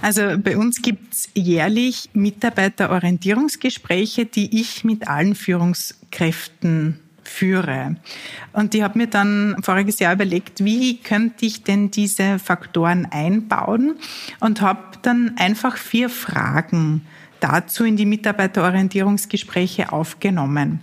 Also 0.01 0.38
bei 0.38 0.57
uns 0.57 0.81
gibt's 0.81 1.29
jährlich 1.35 2.09
Mitarbeiterorientierungsgespräche, 2.12 4.27
die 4.27 4.61
ich 4.61 4.85
mit 4.85 5.09
allen 5.09 5.35
Führungskräften 5.35 7.01
führe. 7.25 7.97
Und 8.53 8.73
ich 8.75 8.83
habe 8.83 8.99
mir 8.99 9.09
dann 9.09 9.57
voriges 9.62 9.99
Jahr 9.99 10.12
überlegt, 10.14 10.64
wie 10.64 10.99
könnte 10.99 11.47
ich 11.47 11.64
denn 11.64 11.91
diese 11.91 12.38
Faktoren 12.38 13.07
einbauen 13.07 13.97
und 14.41 14.61
habe 14.61 14.99
dann 15.03 15.37
einfach 15.37 15.77
vier 15.77 16.11
Fragen 16.11 17.05
dazu 17.40 17.85
in 17.85 17.96
die 17.96 18.07
Mitarbeiterorientierungsgespräche 18.07 19.92
aufgenommen. 19.92 20.81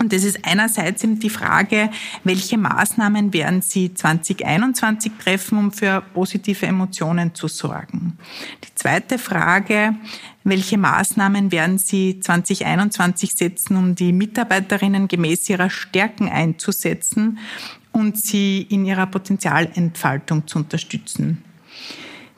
Und 0.00 0.14
das 0.14 0.24
ist 0.24 0.38
einerseits 0.44 1.04
eben 1.04 1.18
die 1.18 1.28
Frage, 1.28 1.90
welche 2.24 2.56
Maßnahmen 2.56 3.34
werden 3.34 3.60
Sie 3.60 3.92
2021 3.92 5.12
treffen, 5.22 5.58
um 5.58 5.72
für 5.72 6.02
positive 6.14 6.64
Emotionen 6.64 7.34
zu 7.34 7.48
sorgen? 7.48 8.16
Die 8.64 8.74
zweite 8.74 9.18
Frage, 9.18 9.94
welche 10.42 10.78
Maßnahmen 10.78 11.52
werden 11.52 11.76
Sie 11.76 12.18
2021 12.18 13.34
setzen, 13.34 13.76
um 13.76 13.94
die 13.94 14.14
Mitarbeiterinnen 14.14 15.06
gemäß 15.06 15.50
ihrer 15.50 15.68
Stärken 15.68 16.30
einzusetzen 16.30 17.38
und 17.92 18.16
sie 18.16 18.62
in 18.62 18.86
ihrer 18.86 19.06
Potenzialentfaltung 19.06 20.46
zu 20.46 20.60
unterstützen? 20.60 21.44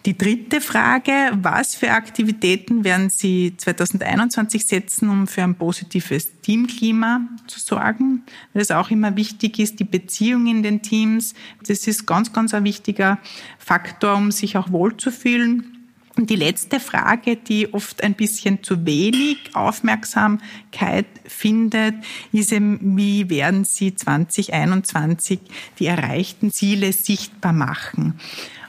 Die 0.05 0.19
dritte 0.19 0.61
Frage, 0.61 1.31
was 1.35 1.77
für 1.77 1.93
Aktivitäten 1.93 2.83
werden 2.83 3.09
Sie 3.09 3.55
2021 3.57 4.67
setzen, 4.67 5.09
um 5.09 5.29
für 5.29 5.45
ein 5.45 5.55
positives 5.55 6.41
Teamklima 6.41 7.21
zu 7.47 7.61
sorgen? 7.61 8.25
Weil 8.53 8.63
es 8.63 8.73
auch 8.73 8.91
immer 8.91 9.15
wichtig 9.15 9.61
ist, 9.61 9.79
die 9.79 9.85
Beziehung 9.85 10.49
in 10.49 10.65
den 10.65 10.83
Teams. 10.83 11.35
Das 11.69 11.87
ist 11.87 12.05
ganz, 12.05 12.33
ganz 12.33 12.53
ein 12.53 12.65
wichtiger 12.65 13.21
Faktor, 13.59 14.17
um 14.17 14.33
sich 14.33 14.57
auch 14.57 14.73
wohlzufühlen. 14.73 15.73
Und 16.17 16.31
die 16.31 16.37
letzte 16.37 16.81
Frage, 16.81 17.37
die 17.37 17.73
oft 17.73 18.03
ein 18.03 18.15
bisschen 18.15 18.65
zu 18.65 18.85
wenig 18.85 19.39
Aufmerksamkeit 19.55 21.07
findet, 21.25 21.95
ist 22.33 22.53
eben, 22.53 22.97
wie 22.97 23.31
werden 23.31 23.65
Sie 23.65 23.95
2021 23.95 25.39
die 25.79 25.87
erreichten 25.87 26.51
Ziele 26.51 26.93
sichtbar 26.93 27.53
machen? 27.53 28.19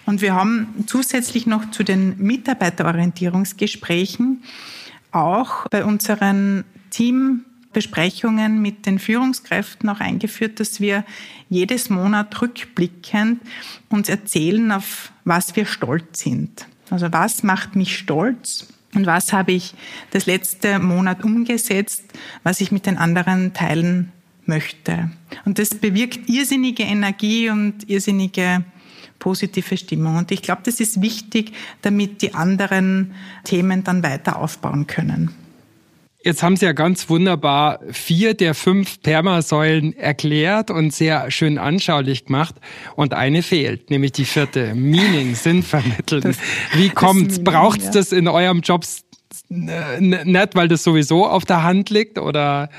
Und 0.06 0.22
wir 0.22 0.36
haben 0.36 0.84
zusätzlich 0.86 1.48
noch 1.48 1.72
zu 1.72 1.84
den 1.84 2.16
Mitarbeiterorientierungsgesprächen 2.18 4.44
auch 5.12 5.68
bei 5.70 5.84
unseren 5.86 6.66
Teambesprechungen 6.90 8.62
mit 8.62 8.86
den 8.86 9.00
Führungskräften 9.00 9.88
auch 9.90 10.00
eingeführt, 10.00 10.60
dass 10.60 10.82
wir 10.82 11.04
jedes 11.50 11.90
Monat 11.90 12.40
rückblickend 12.42 13.42
uns 13.90 14.10
erzählen, 14.10 14.72
auf 14.72 15.12
was 15.24 15.56
wir 15.56 15.66
stolz 15.66 16.20
sind. 16.20 16.68
Also 16.90 17.14
was 17.14 17.44
macht 17.44 17.76
mich 17.76 17.98
stolz 17.98 18.68
und 18.94 19.06
was 19.06 19.34
habe 19.34 19.52
ich 19.54 19.74
das 20.12 20.26
letzte 20.26 20.80
Monat 20.80 21.24
umgesetzt, 21.24 22.04
was 22.44 22.62
ich 22.62 22.72
mit 22.72 22.86
den 22.86 22.98
anderen 22.98 23.54
teilen 23.54 24.12
möchte. 24.46 25.10
Und 25.46 25.58
das 25.58 25.76
bewirkt 25.76 26.30
irrsinnige 26.30 26.84
Energie 26.84 27.50
und 27.50 27.90
irrsinnige 27.90 28.64
positive 29.24 29.78
Stimmung. 29.78 30.18
Und 30.18 30.32
ich 30.34 30.42
glaube, 30.42 30.64
das 30.66 30.82
ist 30.82 31.02
wichtig, 31.02 31.54
damit 31.82 32.22
die 32.22 32.34
anderen 32.34 33.16
Themen 33.46 33.86
dann 33.86 34.04
weiter 34.04 34.38
aufbauen 34.38 34.86
können. 34.86 35.34
Jetzt 36.26 36.44
haben 36.44 36.58
Sie 36.58 36.66
ja 36.66 36.74
ganz 36.74 37.10
wunderbar 37.10 37.80
vier 37.92 38.34
der 38.34 38.54
fünf 38.54 39.02
Permasäulen 39.02 39.96
erklärt 39.98 40.72
und 40.72 40.94
sehr 40.94 41.32
schön 41.32 41.58
anschaulich 41.58 42.26
gemacht. 42.26 42.56
Und 42.96 43.14
eine 43.14 43.44
fehlt, 43.44 43.90
nämlich 43.90 44.12
die 44.12 44.26
vierte, 44.26 44.76
Meaning, 44.76 45.36
Sinn 45.36 45.64
vermitteln. 45.64 46.22
Das, 46.22 46.38
Wie 46.74 46.90
kommt's? 46.90 47.42
Braucht's 47.42 47.86
ja. 47.86 47.92
das 47.92 48.12
in 48.12 48.28
eurem 48.28 48.60
Job 48.60 48.86
nicht, 49.50 50.56
weil 50.56 50.68
das 50.68 50.84
sowieso 50.84 51.26
auf 51.26 51.46
der 51.46 51.64
Hand 51.64 51.90
liegt 51.90 52.18
oder? 52.18 52.70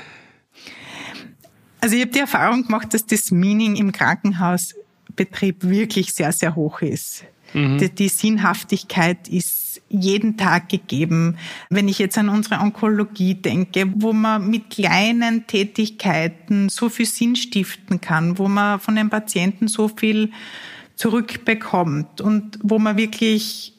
Also 1.81 1.95
ich 1.95 2.01
habe 2.01 2.11
die 2.11 2.19
Erfahrung 2.19 2.63
gemacht, 2.65 2.93
dass 2.93 3.05
das 3.05 3.31
Meaning 3.31 3.75
im 3.75 3.91
Krankenhaus 3.91 4.75
Betrieb 5.15 5.63
wirklich 5.63 6.13
sehr, 6.13 6.31
sehr 6.31 6.55
hoch 6.55 6.81
ist. 6.81 7.25
Mhm. 7.53 7.77
Die, 7.77 7.89
die, 7.89 8.09
Sinnhaftigkeit 8.09 9.27
ist 9.27 9.81
jeden 9.87 10.35
Tag 10.35 10.69
gegeben. 10.69 11.37
Wenn 11.69 11.87
ich 11.87 11.99
jetzt 11.99 12.17
an 12.17 12.29
unsere 12.29 12.59
Onkologie 12.59 13.35
denke, 13.35 13.91
wo 13.95 14.13
man 14.13 14.49
mit 14.49 14.69
kleinen 14.69 15.47
Tätigkeiten 15.47 16.69
so 16.69 16.89
viel 16.89 17.05
Sinn 17.05 17.35
stiften 17.35 18.01
kann, 18.01 18.37
wo 18.37 18.47
man 18.47 18.79
von 18.79 18.95
den 18.95 19.09
Patienten 19.09 19.67
so 19.67 19.87
viel 19.87 20.31
zurückbekommt 20.95 22.21
und 22.21 22.59
wo 22.61 22.79
man 22.79 22.97
wirklich 22.97 23.73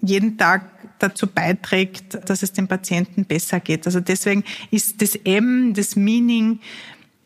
jeden 0.00 0.36
Tag 0.36 0.70
dazu 0.98 1.26
beiträgt, 1.26 2.18
dass 2.28 2.42
es 2.42 2.52
dem 2.52 2.68
Patienten 2.68 3.24
besser 3.24 3.60
geht. 3.60 3.86
Also 3.86 4.00
deswegen 4.00 4.44
ist 4.70 5.00
das 5.00 5.16
M, 5.16 5.74
das 5.74 5.96
Meaning, 5.96 6.60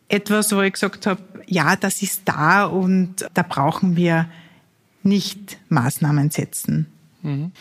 etwas, 0.09 0.55
wo 0.55 0.61
ich 0.63 0.73
gesagt 0.73 1.07
habe, 1.07 1.21
ja, 1.47 1.77
das 1.77 2.03
ist 2.03 2.23
da 2.25 2.65
und 2.65 3.27
da 3.35 3.43
brauchen 3.43 3.97
wir 3.97 4.29
nicht 5.03 5.59
Maßnahmen 5.69 6.31
setzen. 6.31 6.87
Mhm. 7.23 7.53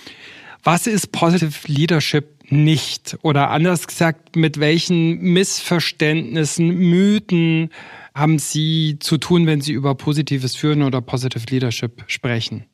Was 0.63 0.88
ist 0.88 1.12
Positive 1.12 1.53
Leadership 1.67 2.51
nicht? 2.51 3.17
Oder 3.21 3.51
anders 3.51 3.88
gesagt, 3.88 4.36
mit 4.36 4.60
welchen 4.60 5.19
Missverständnissen, 5.19 6.67
Mythen 6.69 7.69
haben 8.15 8.39
Sie 8.39 8.97
zu 8.99 9.17
tun, 9.17 9.45
wenn 9.45 9.62
Sie 9.62 9.73
über 9.73 9.93
positives 9.95 10.55
Führen 10.55 10.81
oder 10.81 11.01
Positive 11.01 11.43
Leadership 11.49 12.03
sprechen? 12.08 12.65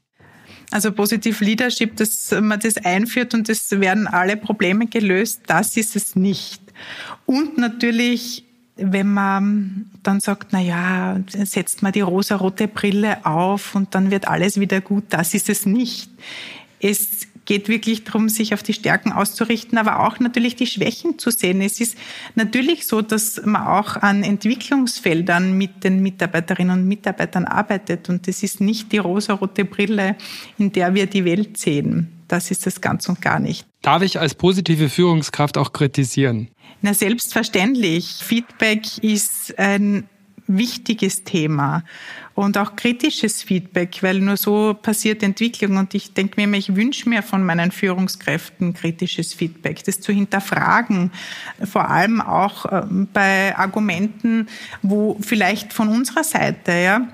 Also 0.71 0.93
Positive 0.93 1.43
Leadership, 1.43 1.97
dass 1.97 2.31
man 2.31 2.59
das 2.59 2.77
einführt 2.77 3.33
und 3.33 3.49
es 3.49 3.71
werden 3.71 4.07
alle 4.07 4.37
Probleme 4.37 4.87
gelöst, 4.87 5.41
das 5.47 5.75
ist 5.75 5.97
es 5.97 6.15
nicht. 6.15 6.61
Und 7.25 7.57
natürlich 7.57 8.45
wenn 8.81 9.13
man 9.13 9.89
dann 10.03 10.19
sagt, 10.19 10.49
na 10.51 10.59
ja, 10.59 11.19
setzt 11.27 11.81
man 11.83 11.91
die 11.91 12.01
rosarote 12.01 12.67
Brille 12.67 13.25
auf 13.25 13.75
und 13.75 13.93
dann 13.95 14.11
wird 14.11 14.27
alles 14.27 14.59
wieder 14.59 14.81
gut, 14.81 15.05
das 15.09 15.33
ist 15.33 15.49
es 15.49 15.65
nicht. 15.65 16.09
Es 16.79 17.27
geht 17.45 17.69
wirklich 17.69 18.03
darum, 18.03 18.29
sich 18.29 18.53
auf 18.53 18.63
die 18.63 18.73
Stärken 18.73 19.11
auszurichten, 19.11 19.77
aber 19.77 20.05
auch 20.05 20.19
natürlich 20.19 20.55
die 20.55 20.67
Schwächen 20.67 21.19
zu 21.19 21.31
sehen. 21.31 21.61
Es 21.61 21.81
ist 21.81 21.97
natürlich 22.35 22.85
so, 22.85 23.01
dass 23.01 23.41
man 23.45 23.67
auch 23.67 23.97
an 23.97 24.23
Entwicklungsfeldern 24.23 25.57
mit 25.57 25.83
den 25.83 26.01
Mitarbeiterinnen 26.01 26.79
und 26.79 26.87
Mitarbeitern 26.87 27.45
arbeitet 27.45 28.09
und 28.09 28.27
es 28.27 28.43
ist 28.43 28.61
nicht 28.61 28.91
die 28.91 28.99
rosarote 28.99 29.65
Brille, 29.65 30.15
in 30.57 30.71
der 30.71 30.93
wir 30.93 31.07
die 31.07 31.25
Welt 31.25 31.57
sehen. 31.57 32.20
Das 32.31 32.49
ist 32.49 32.65
es 32.65 32.79
ganz 32.79 33.09
und 33.09 33.21
gar 33.21 33.39
nicht. 33.39 33.67
Darf 33.81 34.01
ich 34.03 34.17
als 34.17 34.35
positive 34.35 34.87
Führungskraft 34.87 35.57
auch 35.57 35.73
kritisieren? 35.73 36.47
Na, 36.81 36.93
selbstverständlich. 36.93 38.05
Feedback 38.21 38.99
ist 38.99 39.59
ein 39.59 40.07
wichtiges 40.47 41.25
Thema 41.25 41.83
und 42.33 42.57
auch 42.57 42.77
kritisches 42.77 43.43
Feedback, 43.43 44.01
weil 44.01 44.19
nur 44.19 44.37
so 44.37 44.73
passiert 44.73 45.23
Entwicklung. 45.23 45.75
Und 45.75 45.93
ich 45.93 46.13
denke 46.13 46.47
mir, 46.47 46.57
ich 46.57 46.73
wünsche 46.73 47.09
mir 47.09 47.21
von 47.21 47.43
meinen 47.43 47.69
Führungskräften 47.71 48.73
kritisches 48.73 49.33
Feedback, 49.33 49.83
das 49.83 49.99
zu 49.99 50.13
hinterfragen, 50.13 51.11
vor 51.65 51.89
allem 51.89 52.21
auch 52.21 52.65
ähm, 52.71 53.09
bei 53.11 53.57
Argumenten, 53.57 54.47
wo 54.81 55.17
vielleicht 55.19 55.73
von 55.73 55.89
unserer 55.89 56.23
Seite, 56.23 56.71
ja, 56.71 57.07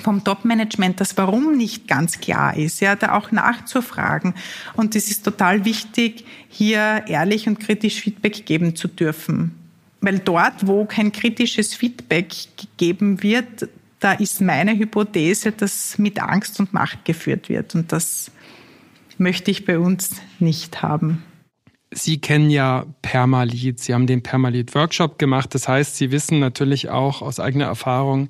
vom 0.00 0.24
Top-Management 0.24 1.00
das 1.00 1.16
Warum 1.16 1.56
nicht 1.56 1.88
ganz 1.88 2.20
klar 2.20 2.56
ist, 2.56 2.80
ja, 2.80 2.96
da 2.96 3.14
auch 3.14 3.32
nachzufragen. 3.32 4.34
Und 4.74 4.96
es 4.96 5.10
ist 5.10 5.24
total 5.24 5.64
wichtig, 5.64 6.24
hier 6.48 7.04
ehrlich 7.06 7.48
und 7.48 7.60
kritisch 7.60 8.00
Feedback 8.00 8.46
geben 8.46 8.76
zu 8.76 8.88
dürfen. 8.88 9.54
Weil 10.00 10.18
dort, 10.20 10.66
wo 10.66 10.84
kein 10.84 11.12
kritisches 11.12 11.74
Feedback 11.74 12.32
gegeben 12.56 13.22
wird, 13.22 13.68
da 14.00 14.12
ist 14.12 14.40
meine 14.40 14.78
Hypothese, 14.78 15.52
dass 15.52 15.98
mit 15.98 16.20
Angst 16.20 16.60
und 16.60 16.72
Macht 16.72 17.04
geführt 17.04 17.48
wird. 17.48 17.74
Und 17.74 17.90
das 17.92 18.30
möchte 19.18 19.50
ich 19.50 19.64
bei 19.64 19.78
uns 19.78 20.20
nicht 20.38 20.82
haben. 20.82 21.24
Sie 21.90 22.20
kennen 22.20 22.50
ja 22.50 22.84
Permalit. 23.02 23.80
Sie 23.80 23.94
haben 23.94 24.06
den 24.06 24.22
Permalit-Workshop 24.22 25.18
gemacht. 25.18 25.54
Das 25.54 25.68
heißt, 25.68 25.96
Sie 25.96 26.12
wissen 26.12 26.38
natürlich 26.38 26.90
auch 26.90 27.22
aus 27.22 27.40
eigener 27.40 27.64
Erfahrung, 27.64 28.28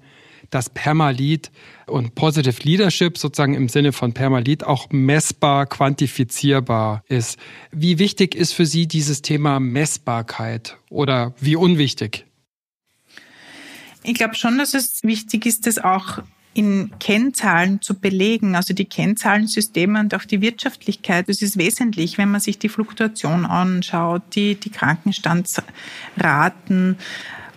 dass 0.51 0.71
Permalit 0.71 1.51
und 1.87 2.15
Positive 2.15 2.63
Leadership 2.63 3.19
sozusagen 3.19 3.55
im 3.55 3.69
Sinne 3.69 3.93
von 3.93 4.15
Permalit 4.15 4.65
auch 4.65 4.89
messbar, 4.91 5.67
quantifizierbar 5.67 7.03
ist. 7.09 7.39
Wie 7.71 7.99
wichtig 7.99 8.35
ist 8.35 8.53
für 8.53 8.67
Sie 8.67 8.87
dieses 8.87 9.23
Thema 9.23 9.61
Messbarkeit 9.61 10.77
oder 10.91 11.35
wie 11.41 11.57
unwichtig? 11.57 12.25
Ich 14.03 14.15
glaube 14.15 14.37
schon, 14.37 14.59
dass 14.59 14.75
es 14.75 15.03
wichtig 15.03 15.45
ist, 15.45 15.67
das 15.67 15.79
auch 15.79 16.21
in 16.55 16.93
Kennzahlen 16.99 17.83
zu 17.83 17.95
belegen, 17.95 18.57
also 18.57 18.73
die 18.75 18.87
Kennzahlensysteme 18.87 20.01
und 20.01 20.13
auch 20.15 20.25
die 20.25 20.41
Wirtschaftlichkeit, 20.41 21.29
das 21.29 21.41
ist 21.41 21.57
wesentlich, 21.57 22.19
wenn 22.19 22.33
man 22.33 22.41
sich 22.41 22.59
die 22.59 22.69
Fluktuation 22.69 23.47
anschaut, 23.47 24.23
die, 24.35 24.57
die 24.57 24.71
Krankenstandsraten, 24.71 26.97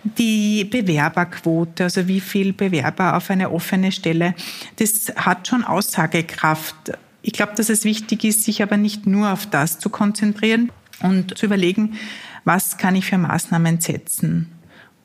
die 0.04 0.64
Bewerberquote, 0.64 1.84
also 1.84 2.08
wie 2.08 2.20
viel 2.20 2.52
Bewerber 2.52 3.16
auf 3.16 3.30
eine 3.30 3.50
offene 3.50 3.92
Stelle, 3.92 4.34
das 4.76 5.12
hat 5.16 5.48
schon 5.48 5.64
Aussagekraft. 5.64 6.92
Ich 7.22 7.32
glaube, 7.32 7.52
dass 7.56 7.68
es 7.68 7.84
wichtig 7.84 8.24
ist, 8.24 8.44
sich 8.44 8.62
aber 8.62 8.76
nicht 8.76 9.06
nur 9.06 9.32
auf 9.32 9.46
das 9.46 9.78
zu 9.78 9.90
konzentrieren 9.90 10.72
und 11.00 11.38
zu 11.38 11.46
überlegen, 11.46 11.98
was 12.44 12.78
kann 12.78 12.96
ich 12.96 13.06
für 13.06 13.18
Maßnahmen 13.18 13.80
setzen 13.80 14.50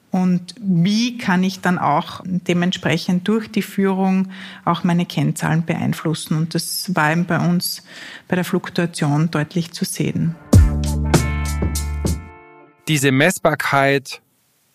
und 0.10 0.56
wie 0.60 1.18
kann 1.18 1.44
ich 1.44 1.60
dann 1.60 1.78
auch 1.78 2.22
dementsprechend 2.26 3.28
durch 3.28 3.52
die 3.52 3.62
Führung 3.62 4.30
auch 4.66 4.84
meine 4.84 5.06
Kennzahlen 5.06 5.66
beeinflussen. 5.66 6.38
Und 6.38 6.56
das 6.56 6.96
war 6.96 7.12
eben 7.12 7.26
bei 7.26 7.40
uns 7.40 7.84
bei 8.28 8.36
der 8.36 8.46
Fluktuation 8.46 9.30
deutlich 9.30 9.74
zu 9.74 9.86
sehen. 9.86 10.36
Diese 12.88 13.12
Messbarkeit 13.12 14.22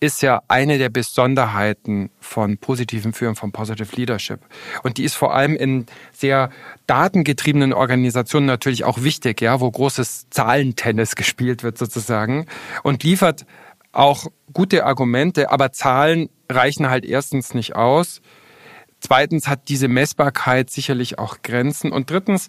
ist 0.03 0.21
ja 0.21 0.43
eine 0.49 0.79
der 0.79 0.89
Besonderheiten 0.89 2.11
von 2.19 2.59
positiven 2.59 3.13
Führen, 3.13 3.37
von 3.37 3.53
Positive 3.53 3.95
Leadership. 3.95 4.41
Und 4.83 4.99
die 4.99 5.05
ist 5.05 5.15
vor 5.15 5.33
allem 5.33 5.55
in 5.55 5.87
sehr 6.13 6.51
datengetriebenen 6.89 7.73
Organisationen 7.73 8.47
natürlich 8.47 8.83
auch 8.83 9.05
wichtig, 9.05 9.41
ja, 9.41 9.61
wo 9.61 9.71
großes 9.71 10.29
Zahlentennis 10.29 11.15
gespielt 11.15 11.63
wird 11.63 11.79
sozusagen 11.79 12.47
und 12.83 13.05
liefert 13.05 13.47
auch 13.93 14.27
gute 14.53 14.87
Argumente, 14.87 15.53
aber 15.53 15.71
Zahlen 15.71 16.31
reichen 16.51 16.91
halt 16.91 17.05
erstens 17.05 17.55
nicht 17.55 17.77
aus. 17.77 18.21
Zweitens 18.99 19.47
hat 19.47 19.69
diese 19.69 19.87
Messbarkeit 19.87 20.69
sicherlich 20.69 21.21
auch 21.21 21.43
Grenzen. 21.43 21.93
Und 21.93 22.11
drittens 22.11 22.49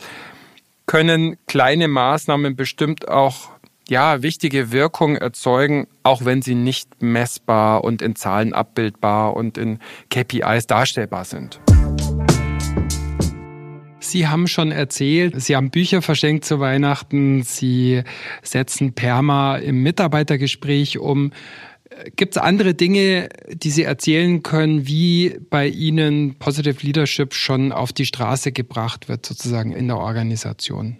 können 0.87 1.37
kleine 1.45 1.87
Maßnahmen 1.87 2.55
bestimmt 2.55 3.07
auch 3.07 3.52
ja, 3.89 4.21
wichtige 4.21 4.71
Wirkung 4.71 5.15
erzeugen, 5.17 5.87
auch 6.03 6.25
wenn 6.25 6.41
sie 6.41 6.55
nicht 6.55 7.01
messbar 7.01 7.83
und 7.83 8.01
in 8.01 8.15
Zahlen 8.15 8.53
abbildbar 8.53 9.35
und 9.35 9.57
in 9.57 9.79
KPIs 10.09 10.67
darstellbar 10.67 11.25
sind. 11.25 11.59
Sie 13.99 14.27
haben 14.27 14.47
schon 14.47 14.71
erzählt, 14.71 15.41
Sie 15.41 15.55
haben 15.55 15.71
Bücher 15.71 16.01
verschenkt 16.01 16.45
zu 16.45 16.59
Weihnachten, 16.59 17.43
Sie 17.43 18.03
setzen 18.41 18.93
Perma 18.93 19.55
im 19.57 19.81
Mitarbeitergespräch 19.81 20.99
um. 20.99 21.31
Gibt 22.15 22.35
es 22.35 22.41
andere 22.41 22.73
Dinge, 22.73 23.29
die 23.49 23.69
Sie 23.69 23.83
erzählen 23.83 24.43
können, 24.43 24.87
wie 24.87 25.39
bei 25.49 25.67
Ihnen 25.67 26.35
Positive 26.37 26.85
Leadership 26.85 27.33
schon 27.33 27.71
auf 27.71 27.93
die 27.93 28.05
Straße 28.05 28.51
gebracht 28.51 29.09
wird, 29.09 29.25
sozusagen 29.25 29.71
in 29.71 29.87
der 29.87 29.97
Organisation? 29.97 30.97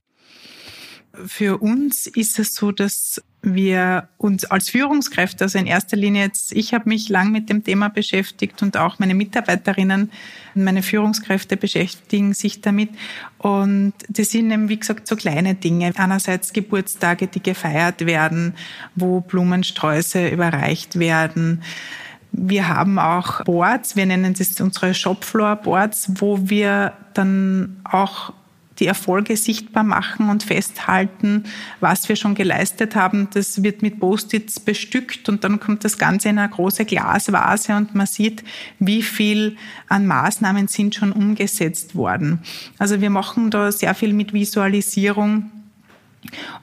Für 1.27 1.61
uns 1.61 2.07
ist 2.07 2.39
es 2.39 2.55
so, 2.55 2.71
dass 2.71 3.21
wir 3.43 4.07
uns 4.17 4.45
als 4.45 4.69
Führungskräfte, 4.69 5.43
also 5.43 5.59
in 5.59 5.67
erster 5.67 5.95
Linie 5.95 6.23
jetzt, 6.23 6.53
ich 6.53 6.73
habe 6.73 6.89
mich 6.89 7.07
lang 7.07 7.31
mit 7.31 7.49
dem 7.49 7.63
Thema 7.63 7.89
beschäftigt 7.89 8.63
und 8.63 8.77
auch 8.77 8.97
meine 8.97 9.13
Mitarbeiterinnen, 9.13 10.11
meine 10.55 10.81
Führungskräfte 10.81 11.55
beschäftigen 11.55 12.33
sich 12.33 12.61
damit. 12.61 12.89
Und 13.37 13.93
das 14.09 14.31
sind 14.31 14.49
eben, 14.49 14.69
wie 14.69 14.79
gesagt, 14.79 15.07
so 15.07 15.15
kleine 15.15 15.53
Dinge. 15.53 15.93
Einerseits 15.95 16.51
Geburtstage, 16.51 17.27
die 17.27 17.43
gefeiert 17.43 18.07
werden, 18.07 18.55
wo 18.95 19.21
Blumensträuße 19.21 20.29
überreicht 20.29 20.97
werden. 20.97 21.61
Wir 22.31 22.69
haben 22.69 22.97
auch 22.97 23.43
Boards, 23.43 23.95
wir 23.95 24.07
nennen 24.07 24.33
das 24.33 24.59
unsere 24.59 24.95
Shopfloor 24.95 25.57
Boards, 25.57 26.09
wo 26.15 26.49
wir 26.49 26.93
dann 27.13 27.77
auch 27.83 28.33
die 28.79 28.87
Erfolge 28.87 29.37
sichtbar 29.37 29.83
machen 29.83 30.29
und 30.29 30.43
festhalten, 30.43 31.43
was 31.79 32.09
wir 32.09 32.15
schon 32.15 32.35
geleistet 32.35 32.95
haben. 32.95 33.27
Das 33.33 33.63
wird 33.63 33.81
mit 33.81 33.99
Post-its 33.99 34.59
bestückt 34.59 35.29
und 35.29 35.43
dann 35.43 35.59
kommt 35.59 35.83
das 35.83 35.97
Ganze 35.97 36.29
in 36.29 36.39
eine 36.39 36.49
große 36.49 36.85
Glasvase 36.85 37.75
und 37.75 37.93
man 37.95 38.07
sieht, 38.07 38.43
wie 38.79 39.03
viel 39.03 39.57
an 39.87 40.07
Maßnahmen 40.07 40.67
sind 40.67 40.95
schon 40.95 41.11
umgesetzt 41.11 41.95
worden. 41.95 42.39
Also 42.79 43.01
wir 43.01 43.09
machen 43.09 43.51
da 43.51 43.71
sehr 43.71 43.93
viel 43.95 44.13
mit 44.13 44.33
Visualisierung. 44.33 45.51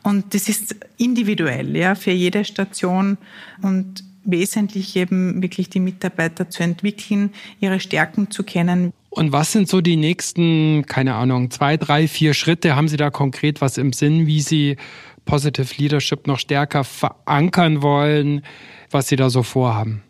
Und 0.03 0.35
das 0.35 0.49
ist 0.49 0.75
individuell, 0.96 1.77
ja, 1.77 1.94
für 1.94 2.12
jede 2.12 2.46
Station 2.46 3.18
und 3.61 4.03
wesentlich 4.24 4.96
eben 4.96 5.42
wirklich 5.42 5.70
die 5.70 5.80
Mitarbeiter 5.80 6.50
zu 6.50 6.62
entwickeln, 6.62 7.30
ihre 7.61 7.80
Stärken 7.80 8.30
zu 8.30 8.42
kennen. 8.42 8.92
Und 9.11 9.33
was 9.33 9.52
sind 9.52 9.68
so 9.68 9.80
die 9.80 9.96
nächsten, 9.96 10.87
keine 10.87 11.14
Ahnung, 11.14 11.50
zwei, 11.50 11.76
drei, 11.76 12.06
vier 12.06 12.33
Schritte? 12.33 12.76
Haben 12.76 12.88
Sie 12.88 12.96
da 12.96 13.11
konkret 13.11 13.61
was 13.61 13.76
im 13.76 13.92
Sinn, 13.92 14.26
wie 14.26 14.40
Sie 14.40 14.76
Positive 15.24 15.74
Leadership 15.76 16.26
noch 16.26 16.38
stärker 16.38 16.85
verankern 16.85 17.83
wollen, 17.83 18.42
was 18.90 19.09
Sie 19.09 19.16
da 19.16 19.30
so 19.30 19.42
vorhaben? 19.42 20.02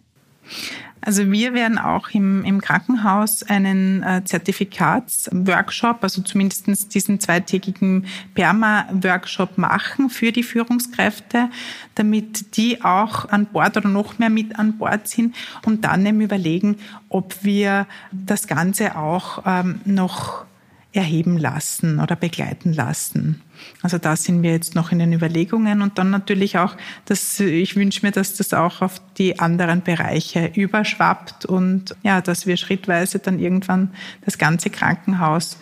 Also 1.02 1.30
wir 1.30 1.54
werden 1.54 1.78
auch 1.78 2.10
im, 2.10 2.44
im 2.44 2.60
Krankenhaus 2.60 3.42
einen 3.42 4.02
äh, 4.02 4.22
Zertifikatsworkshop, 4.24 5.98
also 6.02 6.20
zumindest 6.22 6.94
diesen 6.94 7.20
zweitägigen 7.20 8.06
Perma-Workshop 8.34 9.56
machen 9.56 10.10
für 10.10 10.30
die 10.30 10.42
Führungskräfte, 10.42 11.48
damit 11.94 12.56
die 12.56 12.84
auch 12.84 13.28
an 13.30 13.46
Bord 13.46 13.76
oder 13.78 13.88
noch 13.88 14.18
mehr 14.18 14.30
mit 14.30 14.58
an 14.58 14.76
Bord 14.76 15.08
sind 15.08 15.34
und 15.64 15.84
dann 15.84 16.04
eben 16.04 16.20
überlegen, 16.20 16.76
ob 17.08 17.42
wir 17.42 17.86
das 18.12 18.46
Ganze 18.46 18.96
auch 18.96 19.42
ähm, 19.46 19.80
noch 19.86 20.44
erheben 20.92 21.38
lassen 21.38 22.00
oder 22.00 22.16
begleiten 22.16 22.72
lassen. 22.72 23.40
Also 23.82 23.98
da 23.98 24.16
sind 24.16 24.42
wir 24.42 24.52
jetzt 24.52 24.74
noch 24.74 24.90
in 24.90 24.98
den 24.98 25.12
Überlegungen 25.12 25.82
und 25.82 25.98
dann 25.98 26.10
natürlich 26.10 26.58
auch, 26.58 26.76
dass 27.04 27.38
ich 27.38 27.76
wünsche 27.76 28.04
mir, 28.04 28.12
dass 28.12 28.34
das 28.34 28.52
auch 28.54 28.82
auf 28.82 29.00
die 29.16 29.38
anderen 29.38 29.82
Bereiche 29.82 30.50
überschwappt 30.54 31.44
und 31.44 31.94
ja, 32.02 32.20
dass 32.20 32.46
wir 32.46 32.56
schrittweise 32.56 33.18
dann 33.20 33.38
irgendwann 33.38 33.90
das 34.24 34.38
ganze 34.38 34.70
Krankenhaus 34.70 35.58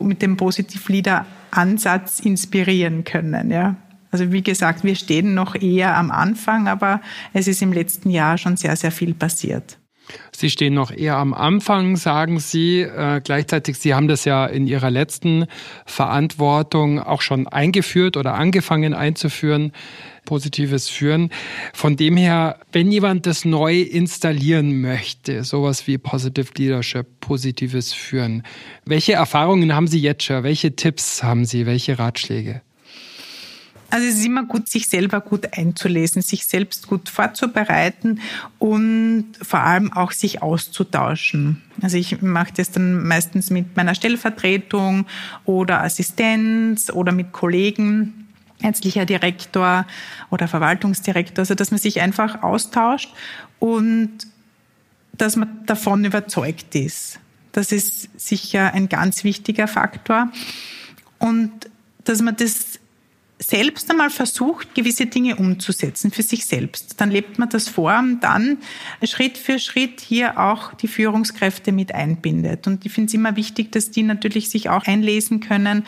mit 0.00 0.20
dem 0.20 0.36
Positiv-Leader-Ansatz 0.36 2.20
inspirieren 2.20 3.04
können, 3.04 3.50
ja. 3.50 3.76
Also 4.10 4.30
wie 4.30 4.42
gesagt, 4.42 4.84
wir 4.84 4.94
stehen 4.94 5.32
noch 5.32 5.54
eher 5.54 5.96
am 5.96 6.10
Anfang, 6.10 6.68
aber 6.68 7.00
es 7.32 7.48
ist 7.48 7.62
im 7.62 7.72
letzten 7.72 8.10
Jahr 8.10 8.36
schon 8.36 8.58
sehr, 8.58 8.76
sehr 8.76 8.92
viel 8.92 9.14
passiert. 9.14 9.78
Sie 10.32 10.50
stehen 10.50 10.74
noch 10.74 10.90
eher 10.90 11.16
am 11.16 11.34
Anfang, 11.34 11.96
sagen 11.96 12.40
Sie. 12.40 12.80
Äh, 12.80 13.20
gleichzeitig, 13.22 13.78
Sie 13.78 13.94
haben 13.94 14.08
das 14.08 14.24
ja 14.24 14.46
in 14.46 14.66
Ihrer 14.66 14.90
letzten 14.90 15.46
Verantwortung 15.86 17.00
auch 17.00 17.22
schon 17.22 17.46
eingeführt 17.46 18.16
oder 18.16 18.34
angefangen 18.34 18.94
einzuführen, 18.94 19.72
positives 20.24 20.88
Führen. 20.88 21.30
Von 21.72 21.96
dem 21.96 22.16
her, 22.16 22.58
wenn 22.72 22.90
jemand 22.90 23.26
das 23.26 23.44
neu 23.44 23.80
installieren 23.80 24.80
möchte, 24.80 25.44
sowas 25.44 25.86
wie 25.86 25.98
Positive 25.98 26.48
Leadership, 26.56 27.06
positives 27.20 27.92
Führen, 27.92 28.42
welche 28.84 29.12
Erfahrungen 29.12 29.74
haben 29.74 29.86
Sie 29.86 30.00
jetzt 30.00 30.24
schon? 30.24 30.42
Welche 30.42 30.74
Tipps 30.76 31.22
haben 31.22 31.44
Sie? 31.44 31.66
Welche 31.66 31.98
Ratschläge? 31.98 32.62
Also 33.92 34.06
es 34.06 34.14
ist 34.14 34.24
immer 34.24 34.44
gut, 34.44 34.70
sich 34.70 34.88
selber 34.88 35.20
gut 35.20 35.46
einzulesen, 35.52 36.22
sich 36.22 36.46
selbst 36.46 36.86
gut 36.86 37.10
vorzubereiten 37.10 38.22
und 38.58 39.26
vor 39.42 39.60
allem 39.60 39.92
auch 39.92 40.12
sich 40.12 40.40
auszutauschen. 40.40 41.60
Also 41.82 41.98
ich 41.98 42.22
mache 42.22 42.54
das 42.56 42.70
dann 42.70 43.06
meistens 43.06 43.50
mit 43.50 43.76
meiner 43.76 43.94
Stellvertretung 43.94 45.04
oder 45.44 45.82
Assistenz 45.82 46.88
oder 46.88 47.12
mit 47.12 47.32
Kollegen 47.32 48.28
ärztlicher 48.62 49.04
Direktor 49.04 49.86
oder 50.30 50.48
Verwaltungsdirektor, 50.48 51.40
also 51.42 51.54
dass 51.54 51.70
man 51.70 51.78
sich 51.78 52.00
einfach 52.00 52.42
austauscht 52.42 53.12
und 53.58 54.10
dass 55.12 55.36
man 55.36 55.66
davon 55.66 56.06
überzeugt 56.06 56.74
ist. 56.74 57.20
Das 57.52 57.72
ist 57.72 58.08
sicher 58.18 58.72
ein 58.72 58.88
ganz 58.88 59.22
wichtiger 59.22 59.68
Faktor. 59.68 60.32
Und 61.18 61.52
dass 62.04 62.22
man 62.22 62.36
das 62.36 62.71
selbst 63.42 63.90
einmal 63.90 64.10
versucht, 64.10 64.74
gewisse 64.74 65.06
Dinge 65.06 65.36
umzusetzen 65.36 66.10
für 66.10 66.22
sich 66.22 66.46
selbst. 66.46 67.00
Dann 67.00 67.10
lebt 67.10 67.38
man 67.38 67.48
das 67.48 67.68
vor 67.68 67.98
und 67.98 68.20
dann 68.20 68.58
Schritt 69.02 69.36
für 69.36 69.58
Schritt 69.58 70.00
hier 70.00 70.38
auch 70.38 70.74
die 70.74 70.88
Führungskräfte 70.88 71.72
mit 71.72 71.94
einbindet. 71.94 72.66
Und 72.66 72.86
ich 72.86 72.92
finde 72.92 73.08
es 73.08 73.14
immer 73.14 73.36
wichtig, 73.36 73.72
dass 73.72 73.90
die 73.90 74.02
natürlich 74.02 74.50
sich 74.50 74.68
auch 74.68 74.84
einlesen 74.86 75.40
können, 75.40 75.84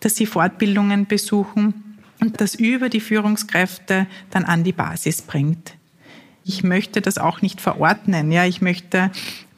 dass 0.00 0.16
sie 0.16 0.26
Fortbildungen 0.26 1.06
besuchen 1.06 1.98
und 2.20 2.40
das 2.40 2.54
über 2.54 2.88
die 2.88 3.00
Führungskräfte 3.00 4.06
dann 4.30 4.44
an 4.44 4.64
die 4.64 4.72
Basis 4.72 5.22
bringt. 5.22 5.74
Ich 6.44 6.64
möchte 6.64 7.00
das 7.00 7.18
auch 7.18 7.42
nicht 7.42 7.60
verordnen. 7.60 8.32
Ja, 8.32 8.44
ich 8.44 8.60
möchte, 8.60 9.10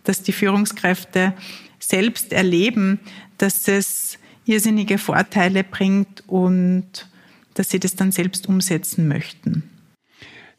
dass 0.05 0.23
die 0.23 0.33
Führungskräfte 0.33 1.35
selbst 1.79 2.33
erleben, 2.33 3.01
dass 3.39 3.69
es 3.69 4.19
irrsinnige 4.45 4.99
Vorteile 4.99 5.65
bringt 5.65 6.25
und 6.27 7.09
dass 7.55 7.71
sie 7.71 7.81
das 7.81 7.95
dann 7.95 8.13
selbst 8.13 8.49
umsetzen 8.49 9.09
möchten. 9.09 9.65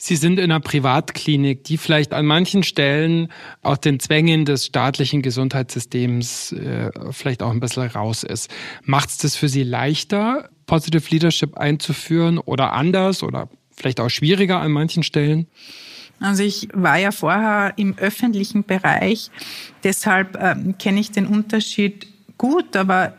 Sie 0.04 0.16
sind 0.16 0.40
in 0.40 0.46
einer 0.46 0.60
Privatklinik, 0.60 1.64
die 1.64 1.78
vielleicht 1.78 2.12
an 2.12 2.26
manchen 2.26 2.64
Stellen 2.64 3.32
aus 3.62 3.82
den 3.82 4.00
Zwängen 4.00 4.46
des 4.46 4.66
staatlichen 4.66 5.22
Gesundheitssystems 5.22 6.54
äh, 6.54 6.90
vielleicht 7.12 7.44
auch 7.44 7.52
ein 7.52 7.60
bisschen 7.60 7.84
raus 7.84 8.24
ist. 8.24 8.50
Macht 8.84 9.10
es 9.10 9.20
das 9.20 9.36
für 9.36 9.48
Sie 9.48 9.62
leichter, 9.62 10.50
Positive 10.66 11.04
Leadership 11.12 11.56
einzuführen 11.56 12.40
oder 12.40 12.74
anders 12.74 13.22
oder 13.22 13.48
vielleicht 13.76 14.00
auch 14.00 14.10
schwieriger 14.10 14.60
an 14.60 14.72
manchen 14.72 15.04
Stellen? 15.04 15.46
Also 16.20 16.42
ich 16.42 16.68
war 16.74 16.98
ja 16.98 17.12
vorher 17.12 17.74
im 17.78 17.96
öffentlichen 18.00 18.64
Bereich, 18.64 19.30
deshalb 19.84 20.36
ähm, 20.42 20.80
kenne 20.80 21.00
ich 21.00 21.12
den 21.12 21.28
Unterschied 21.28 22.08
gut, 22.40 22.76
aber 22.76 23.14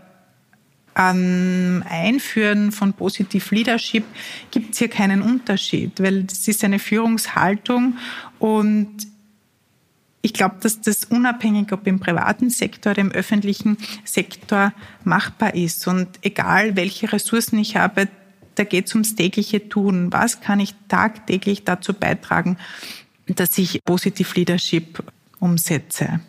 am 0.95 1.83
Einführen 1.89 2.73
von 2.73 2.93
Positive 2.93 3.55
Leadership 3.55 4.05
gibt 4.51 4.73
es 4.73 4.79
hier 4.79 4.89
keinen 4.89 5.23
Unterschied, 5.23 6.01
weil 6.01 6.27
es 6.31 6.47
ist 6.49 6.65
eine 6.65 6.79
Führungshaltung 6.79 7.97
und 8.39 9.07
ich 10.25 10.33
glaube, 10.33 10.57
dass 10.61 10.81
das 10.81 11.05
unabhängig, 11.05 11.73
ob 11.73 11.87
im 11.87 11.99
privaten 11.99 12.49
Sektor 12.49 12.93
oder 12.93 13.01
im 13.01 13.11
öffentlichen 13.11 13.77
Sektor 14.05 14.73
machbar 15.03 15.55
ist. 15.57 15.89
Und 15.89 16.09
egal, 16.23 16.77
welche 16.77 17.13
Ressourcen 17.13 17.59
ich 17.59 17.77
habe, 17.77 18.07
da 18.55 18.63
geht 18.63 18.87
es 18.87 18.95
ums 18.95 19.17
tägliche 19.17 19.69
Tun. 19.69 20.13
Was 20.13 20.41
kann 20.41 20.61
ich 20.61 20.75
tagtäglich 20.87 21.65
dazu 21.65 21.93
beitragen, 21.93 22.57
dass 23.27 23.59
ich 23.59 23.83
Positive 23.85 24.29
Leadership 24.37 25.03
umsetze? 25.41 26.21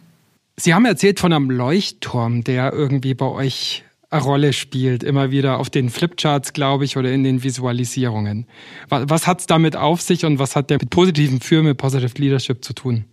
Sie 0.57 0.73
haben 0.73 0.85
erzählt 0.85 1.19
von 1.19 1.31
einem 1.31 1.51
Leuchtturm, 1.51 2.43
der 2.43 2.73
irgendwie 2.73 3.13
bei 3.13 3.25
euch 3.25 3.83
Rolle 4.19 4.53
spielt, 4.53 5.03
immer 5.03 5.31
wieder 5.31 5.59
auf 5.59 5.69
den 5.69 5.89
Flipcharts, 5.89 6.53
glaube 6.53 6.85
ich, 6.85 6.97
oder 6.97 7.11
in 7.11 7.23
den 7.23 7.43
Visualisierungen. 7.43 8.45
Was, 8.89 9.09
was 9.09 9.27
hat 9.27 9.39
es 9.41 9.47
damit 9.47 9.75
auf 9.75 10.01
sich 10.01 10.25
und 10.25 10.39
was 10.39 10.55
hat 10.55 10.69
der 10.69 10.77
mit 10.79 10.89
positiven 10.89 11.41
Führen, 11.41 11.65
mit 11.65 11.77
Positive 11.77 12.13
Leadership 12.17 12.63
zu 12.63 12.73
tun? 12.73 13.05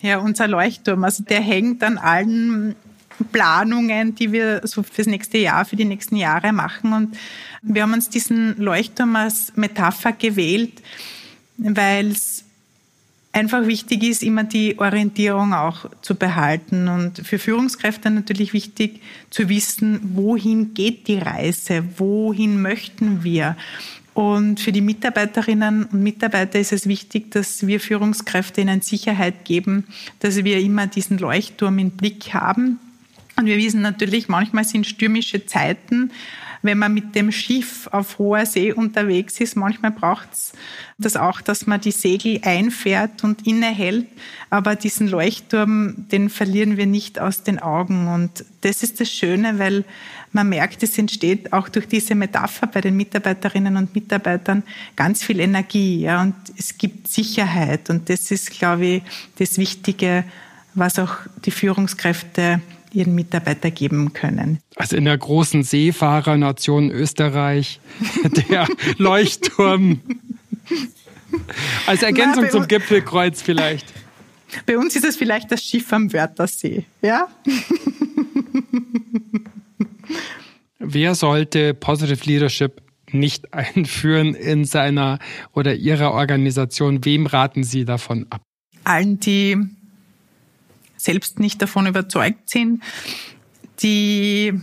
Ja, 0.00 0.18
unser 0.18 0.48
Leuchtturm, 0.48 1.04
also 1.04 1.22
der 1.24 1.40
hängt 1.40 1.82
an 1.82 1.98
allen 1.98 2.74
Planungen, 3.32 4.14
die 4.14 4.32
wir 4.32 4.62
so 4.64 4.82
fürs 4.82 5.06
nächste 5.06 5.38
Jahr, 5.38 5.64
für 5.64 5.76
die 5.76 5.84
nächsten 5.84 6.16
Jahre 6.16 6.52
machen. 6.52 6.92
Und 6.92 7.18
wir 7.62 7.82
haben 7.82 7.92
uns 7.92 8.08
diesen 8.08 8.56
Leuchtturm 8.56 9.14
als 9.16 9.52
Metapher 9.56 10.12
gewählt, 10.12 10.80
weil 11.58 12.12
es 12.12 12.44
einfach 13.32 13.66
wichtig 13.66 14.02
ist, 14.02 14.22
immer 14.22 14.44
die 14.44 14.78
Orientierung 14.78 15.52
auch 15.52 15.86
zu 16.02 16.14
behalten 16.14 16.88
und 16.88 17.18
für 17.18 17.38
Führungskräfte 17.38 18.10
natürlich 18.10 18.52
wichtig 18.52 19.00
zu 19.30 19.48
wissen, 19.48 20.00
wohin 20.14 20.74
geht 20.74 21.06
die 21.06 21.18
Reise, 21.18 21.84
wohin 21.96 22.60
möchten 22.60 23.22
wir. 23.22 23.56
Und 24.12 24.58
für 24.58 24.72
die 24.72 24.80
Mitarbeiterinnen 24.80 25.84
und 25.84 26.02
Mitarbeiter 26.02 26.58
ist 26.58 26.72
es 26.72 26.88
wichtig, 26.88 27.30
dass 27.30 27.66
wir 27.66 27.78
Führungskräfte 27.78 28.60
ihnen 28.60 28.80
Sicherheit 28.80 29.44
geben, 29.44 29.86
dass 30.18 30.44
wir 30.44 30.58
immer 30.58 30.88
diesen 30.88 31.18
Leuchtturm 31.18 31.78
im 31.78 31.90
Blick 31.92 32.34
haben. 32.34 32.80
Und 33.36 33.46
wir 33.46 33.56
wissen 33.56 33.80
natürlich, 33.80 34.28
manchmal 34.28 34.64
sind 34.64 34.86
stürmische 34.86 35.46
Zeiten, 35.46 36.10
wenn 36.62 36.78
man 36.78 36.92
mit 36.92 37.14
dem 37.14 37.32
Schiff 37.32 37.88
auf 37.90 38.18
hoher 38.18 38.44
See 38.46 38.72
unterwegs 38.72 39.40
ist. 39.40 39.56
Manchmal 39.56 39.90
braucht 39.90 40.28
es 40.32 40.52
das 40.98 41.16
auch, 41.16 41.40
dass 41.40 41.66
man 41.66 41.80
die 41.80 41.90
Segel 41.90 42.40
einfährt 42.44 43.24
und 43.24 43.46
innehält. 43.46 44.06
Aber 44.50 44.76
diesen 44.76 45.08
Leuchtturm, 45.08 45.94
den 46.10 46.28
verlieren 46.28 46.76
wir 46.76 46.86
nicht 46.86 47.18
aus 47.18 47.42
den 47.42 47.58
Augen. 47.58 48.08
Und 48.08 48.44
das 48.60 48.82
ist 48.82 49.00
das 49.00 49.10
Schöne, 49.10 49.58
weil 49.58 49.84
man 50.32 50.48
merkt, 50.48 50.82
es 50.82 50.96
entsteht 50.98 51.52
auch 51.52 51.68
durch 51.68 51.88
diese 51.88 52.14
Metapher 52.14 52.66
bei 52.66 52.80
den 52.80 52.96
Mitarbeiterinnen 52.96 53.76
und 53.76 53.94
Mitarbeitern 53.94 54.62
ganz 54.96 55.24
viel 55.24 55.40
Energie. 55.40 56.00
Ja, 56.02 56.22
und 56.22 56.34
es 56.56 56.76
gibt 56.76 57.08
Sicherheit. 57.08 57.90
Und 57.90 58.08
das 58.08 58.30
ist, 58.30 58.50
glaube 58.50 58.86
ich, 58.86 59.02
das 59.38 59.58
Wichtige, 59.58 60.24
was 60.74 60.98
auch 60.98 61.16
die 61.44 61.50
Führungskräfte 61.50 62.60
ihren 62.92 63.14
Mitarbeiter 63.14 63.70
geben 63.70 64.12
können. 64.12 64.58
Also 64.76 64.96
in 64.96 65.04
der 65.04 65.16
großen 65.16 65.62
Seefahrernation 65.62 66.90
Österreich, 66.90 67.80
der 68.50 68.66
Leuchtturm. 68.98 70.00
Als 71.86 72.02
Ergänzung 72.02 72.44
Na, 72.44 72.50
zum 72.50 72.66
Gipfelkreuz 72.66 73.42
vielleicht. 73.42 73.86
Bei 74.66 74.76
uns 74.78 74.96
ist 74.96 75.04
es 75.04 75.16
vielleicht 75.16 75.50
das 75.52 75.62
Schiff 75.62 75.92
am 75.92 76.12
Wörthersee, 76.12 76.84
ja? 77.02 77.28
Wer 80.78 81.14
sollte 81.14 81.74
Positive 81.74 82.24
Leadership 82.24 82.82
nicht 83.12 83.52
einführen 83.54 84.34
in 84.34 84.64
seiner 84.64 85.18
oder 85.52 85.74
ihrer 85.74 86.12
Organisation? 86.12 87.04
Wem 87.04 87.26
raten 87.26 87.64
Sie 87.64 87.84
davon 87.84 88.26
ab? 88.30 88.42
Allen, 88.84 89.20
die 89.20 89.56
selbst 91.04 91.40
nicht 91.40 91.60
davon 91.62 91.86
überzeugt 91.86 92.50
sind, 92.50 92.82
die 93.82 94.60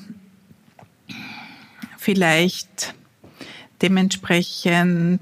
vielleicht 1.97 2.93
dementsprechend 3.81 5.19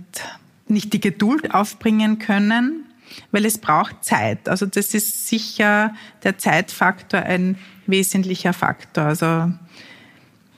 nicht 0.68 0.94
die 0.94 1.00
Geduld 1.00 1.54
aufbringen 1.54 2.20
können 2.20 2.86
weil 3.32 3.46
es 3.46 3.58
braucht 3.58 4.04
Zeit. 4.04 4.50
Also 4.50 4.66
das 4.66 4.94
ist 4.94 5.28
sicher 5.28 5.94
der 6.24 6.38
Zeitfaktor 6.38 7.22
ein 7.22 7.58
wesentlicher 7.88 8.54
Faktor. 8.54 9.06
Also 9.06 9.52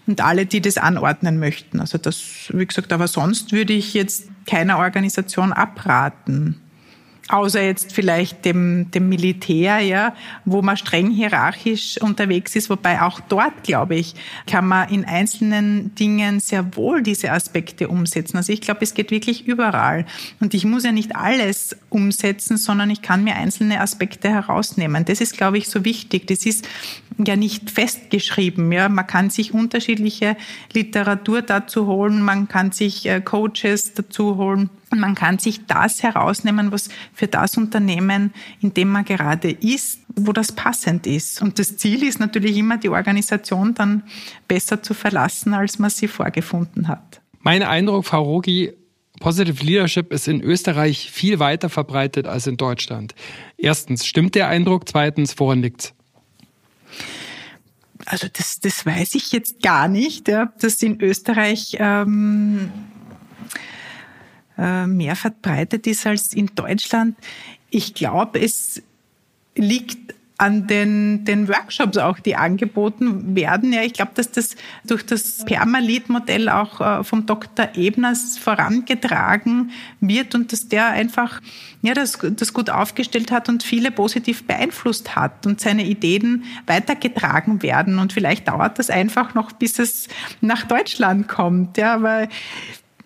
und 0.06 0.22
alle, 0.22 0.46
die 0.46 0.62
das 0.62 0.78
anordnen 0.78 1.38
möchten. 1.38 1.82
Also 1.82 1.98
das, 1.98 2.50
wie 2.54 2.66
gesagt, 2.66 2.94
aber 2.94 3.10
sonst 3.10 3.52
würde 3.52 3.74
ich 3.74 3.94
jetzt 3.94 4.30
keiner 4.46 4.78
Organisation 4.78 5.52
abraten 5.52 6.62
außer 7.30 7.62
jetzt 7.62 7.94
vielleicht 7.94 8.46
dem, 8.46 8.90
dem 8.92 9.10
Militär, 9.10 9.80
ja, 9.80 10.16
wo 10.46 10.62
man 10.62 10.78
streng 10.78 11.12
hierarchisch 11.12 12.02
unterwegs 12.02 12.56
ist, 12.56 12.70
wobei 12.70 13.02
auch 13.02 13.20
dort, 13.20 13.64
glaube 13.64 13.96
ich, 13.96 14.16
kann 14.46 14.68
man 14.68 14.90
in 14.90 15.06
einzelnen 15.06 15.94
Dingen 15.96 16.40
sehr 16.40 16.76
wohl 16.76 17.04
diese 17.04 17.32
Aspekte 17.32 17.90
umsetzen. 17.90 18.38
Also 18.38 18.54
ich 18.54 18.62
glaube, 18.62 18.82
es 18.82 18.94
geht 18.94 19.12
wirklich 19.12 19.48
überall. 19.48 20.06
Und 20.40 20.54
ich 20.54 20.66
muss 20.66 20.84
ja 20.84 20.92
nicht 20.92 21.16
alles 21.16 21.76
umsetzen, 21.90 22.58
sondern 22.58 22.90
ich 22.90 23.02
kann 23.02 23.24
mir 23.24 23.36
einzelne 23.36 23.82
Aspekte 23.82 24.30
herausnehmen. 24.30 25.06
Das 25.06 25.22
ist, 25.22 25.38
glaube 25.38 25.58
ich, 25.58 25.68
so 25.68 25.84
wichtig. 25.84 26.28
Das 26.28 26.46
ist 26.46 26.68
ja 27.26 27.36
nicht 27.36 27.72
festgeschrieben. 27.72 28.72
Ja, 28.72 28.90
man 28.90 29.08
kann 29.08 29.30
sich 29.30 29.54
unterschiedliche 29.54 30.38
Literatur 30.74 31.42
dazu 31.42 31.88
holen, 31.88 32.22
man 32.22 32.48
kann 32.48 32.72
sich 32.72 33.06
äh, 33.06 33.22
Coaches 33.22 33.94
dazu 33.94 34.38
holen. 34.38 34.70
Man 34.96 35.16
kann 35.16 35.38
sich 35.38 35.66
das 35.66 36.02
herausnehmen, 36.02 36.72
was 36.72 36.88
für 37.14 37.28
das 37.28 37.58
Unternehmen, 37.58 38.34
in 38.62 38.74
dem 38.74 38.90
man 38.90 39.04
gerade 39.04 39.52
ist, 39.52 40.00
wo 40.16 40.32
das 40.32 40.54
passend 40.54 41.06
ist. 41.06 41.42
Und 41.42 41.60
das 41.60 41.76
Ziel 41.76 42.04
ist 42.04 42.22
natürlich 42.22 42.56
immer, 42.56 42.78
die 42.78 42.88
Organisation 42.88 43.74
dann 43.74 44.04
besser 44.48 44.82
zu 44.82 44.94
verlassen, 44.94 45.54
als 45.54 45.78
man 45.78 45.90
sie 45.90 46.08
vorgefunden 46.08 46.88
hat. 46.88 47.20
Mein 47.42 47.64
Eindruck, 47.64 48.06
Frau 48.06 48.24
Rogi, 48.24 48.72
Positive 49.20 49.64
Leadership 49.64 50.14
ist 50.14 50.28
in 50.28 50.42
Österreich 50.42 51.12
viel 51.12 51.40
weiter 51.40 51.70
verbreitet 51.70 52.28
als 52.28 52.48
in 52.48 52.56
Deutschland. 52.56 53.16
Erstens, 53.58 54.06
stimmt 54.06 54.36
der 54.36 54.48
Eindruck? 54.48 54.88
Zweitens, 54.88 55.38
woran 55.40 55.62
liegt's? 55.62 55.97
Also 58.10 58.28
das, 58.32 58.62
das 58.62 58.86
weiß 58.86 59.16
ich 59.16 59.34
jetzt 59.34 59.62
gar 59.62 59.90
nicht, 59.90 60.30
ja, 60.30 60.54
dass 60.60 60.82
in 60.82 61.02
Österreich 61.02 61.76
ähm, 61.78 62.72
äh, 64.58 64.88
mehr 64.88 65.18
verbreitet 65.18 65.86
ist 65.88 66.08
als 66.08 66.32
in 66.32 66.48
Deutschland. 66.56 67.18
Ich 67.70 67.96
glaube, 67.96 68.40
es 68.40 68.82
liegt 69.56 70.16
an 70.40 70.68
den, 70.68 71.26
den 71.26 71.48
Workshops 71.48 71.98
auch, 71.98 72.20
die 72.20 72.36
angeboten 72.36 73.36
werden. 73.36 73.74
Ja, 73.74 73.82
ich 73.82 73.94
glaube, 73.94 74.12
dass 74.14 74.32
das 74.32 74.56
durch 74.86 75.04
das 75.04 75.44
Permalit-Modell 75.46 76.50
auch 76.50 76.80
äh, 76.80 77.04
vom 77.04 77.26
Dr. 77.26 77.70
Ebners 77.74 78.38
vorangetragen 78.38 79.72
wird 80.00 80.36
und 80.36 80.52
dass 80.54 80.68
der 80.68 80.88
einfach 80.90 81.42
ja, 81.82 81.94
das, 81.94 82.20
das 82.22 82.54
gut 82.54 82.70
aufgestellt 82.70 83.32
hat 83.32 83.50
und 83.50 83.64
viele 83.64 83.90
positiv 83.90 84.46
beeinflusst 84.46 85.16
hat 85.16 85.48
und 85.48 85.60
seine 85.60 85.86
Ideen 85.86 86.44
weitergetragen 86.68 87.64
werden. 87.64 87.98
Und 87.98 88.14
vielleicht 88.14 88.48
dauert 88.48 88.78
das 88.78 88.92
einfach 88.92 89.34
noch, 89.34 89.52
bis 89.54 89.80
es 89.80 90.08
nach 90.42 90.66
Deutschland 90.66 91.28
kommt. 91.28 91.78
Ja, 91.78 92.04
weil 92.04 92.30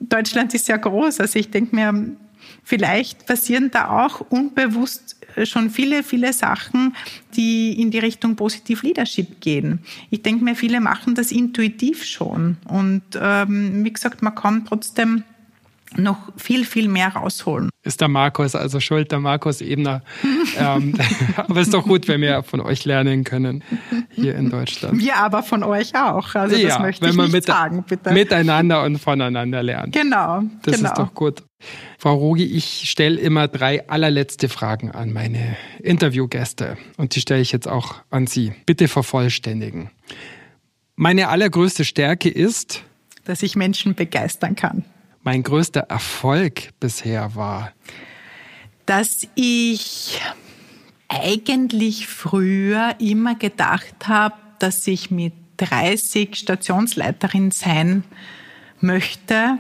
Deutschland 0.01 0.53
ist 0.53 0.67
ja 0.67 0.75
groß. 0.75 1.21
Also 1.21 1.39
ich 1.39 1.49
denke 1.49 1.75
mir, 1.75 2.17
vielleicht 2.63 3.25
passieren 3.25 3.71
da 3.71 4.05
auch 4.05 4.19
unbewusst 4.19 5.20
schon 5.43 5.69
viele, 5.69 6.03
viele 6.03 6.33
Sachen, 6.33 6.95
die 7.35 7.81
in 7.81 7.91
die 7.91 7.99
Richtung 7.99 8.35
Positiv 8.35 8.83
Leadership 8.83 9.41
gehen. 9.41 9.79
Ich 10.09 10.21
denke 10.21 10.43
mir, 10.43 10.55
viele 10.55 10.81
machen 10.81 11.15
das 11.15 11.31
intuitiv 11.31 12.03
schon. 12.03 12.57
Und 12.67 13.03
ähm, 13.15 13.83
wie 13.83 13.93
gesagt, 13.93 14.21
man 14.21 14.35
kann 14.35 14.65
trotzdem 14.65 15.23
noch 15.97 16.17
viel, 16.37 16.65
viel 16.65 16.87
mehr 16.87 17.09
rausholen. 17.09 17.69
Ist 17.83 18.01
der 18.01 18.07
Markus 18.07 18.55
also 18.55 18.79
schuld, 18.79 19.11
der 19.11 19.19
Markus 19.19 19.61
Ebner. 19.61 20.03
ähm, 20.57 20.95
aber 21.35 21.61
ist 21.61 21.73
doch 21.73 21.85
gut, 21.85 22.07
wenn 22.07 22.21
wir 22.21 22.43
von 22.43 22.61
euch 22.61 22.85
lernen 22.85 23.23
können 23.23 23.63
hier 24.09 24.35
in 24.35 24.49
Deutschland. 24.49 24.99
Wir 24.99 25.17
aber 25.17 25.43
von 25.43 25.63
euch 25.63 25.95
auch. 25.95 26.35
Also 26.35 26.55
das 26.55 26.63
ja, 26.63 26.79
möchte 26.79 27.07
ich 27.07 27.15
nicht 27.15 27.31
mit, 27.31 27.45
sagen, 27.45 27.83
bitte. 27.87 28.11
Miteinander 28.11 28.83
und 28.83 28.97
voneinander 28.97 29.63
lernen. 29.63 29.91
Genau. 29.91 30.43
Das 30.63 30.77
genau. 30.77 30.89
ist 30.89 30.97
doch 30.97 31.13
gut. 31.13 31.43
Frau 31.97 32.15
Rogi, 32.15 32.45
ich 32.45 32.89
stelle 32.89 33.19
immer 33.19 33.47
drei 33.47 33.87
allerletzte 33.87 34.49
Fragen 34.49 34.91
an 34.91 35.13
meine 35.13 35.55
Interviewgäste 35.79 36.77
und 36.97 37.15
die 37.15 37.21
stelle 37.21 37.41
ich 37.41 37.51
jetzt 37.51 37.67
auch 37.67 37.95
an 38.09 38.27
Sie. 38.27 38.53
Bitte 38.65 38.87
vervollständigen. 38.87 39.91
Meine 40.95 41.29
allergrößte 41.29 41.85
Stärke 41.85 42.29
ist, 42.29 42.83
dass 43.25 43.43
ich 43.43 43.55
Menschen 43.55 43.93
begeistern 43.93 44.55
kann 44.55 44.83
mein 45.23 45.43
größter 45.43 45.81
Erfolg 45.81 46.69
bisher 46.79 47.35
war? 47.35 47.71
Dass 48.85 49.27
ich 49.35 50.19
eigentlich 51.07 52.07
früher 52.07 52.95
immer 52.99 53.35
gedacht 53.35 54.07
habe, 54.07 54.35
dass 54.59 54.87
ich 54.87 55.11
mit 55.11 55.33
30 55.57 56.35
Stationsleiterin 56.35 57.51
sein 57.51 58.03
möchte 58.79 59.57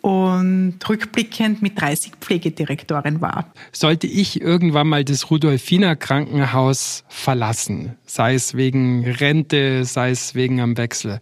und 0.00 0.78
rückblickend 0.88 1.60
mit 1.60 1.80
30 1.80 2.12
Pflegedirektorin 2.20 3.20
war. 3.20 3.52
Sollte 3.72 4.06
ich 4.06 4.40
irgendwann 4.40 4.88
mal 4.88 5.04
das 5.04 5.30
Rudolfiner 5.30 5.96
Krankenhaus 5.96 7.04
verlassen, 7.08 7.96
sei 8.06 8.34
es 8.34 8.54
wegen 8.54 9.04
Rente, 9.04 9.84
sei 9.84 10.10
es 10.10 10.34
wegen 10.34 10.60
am 10.60 10.76
Wechsel, 10.76 11.20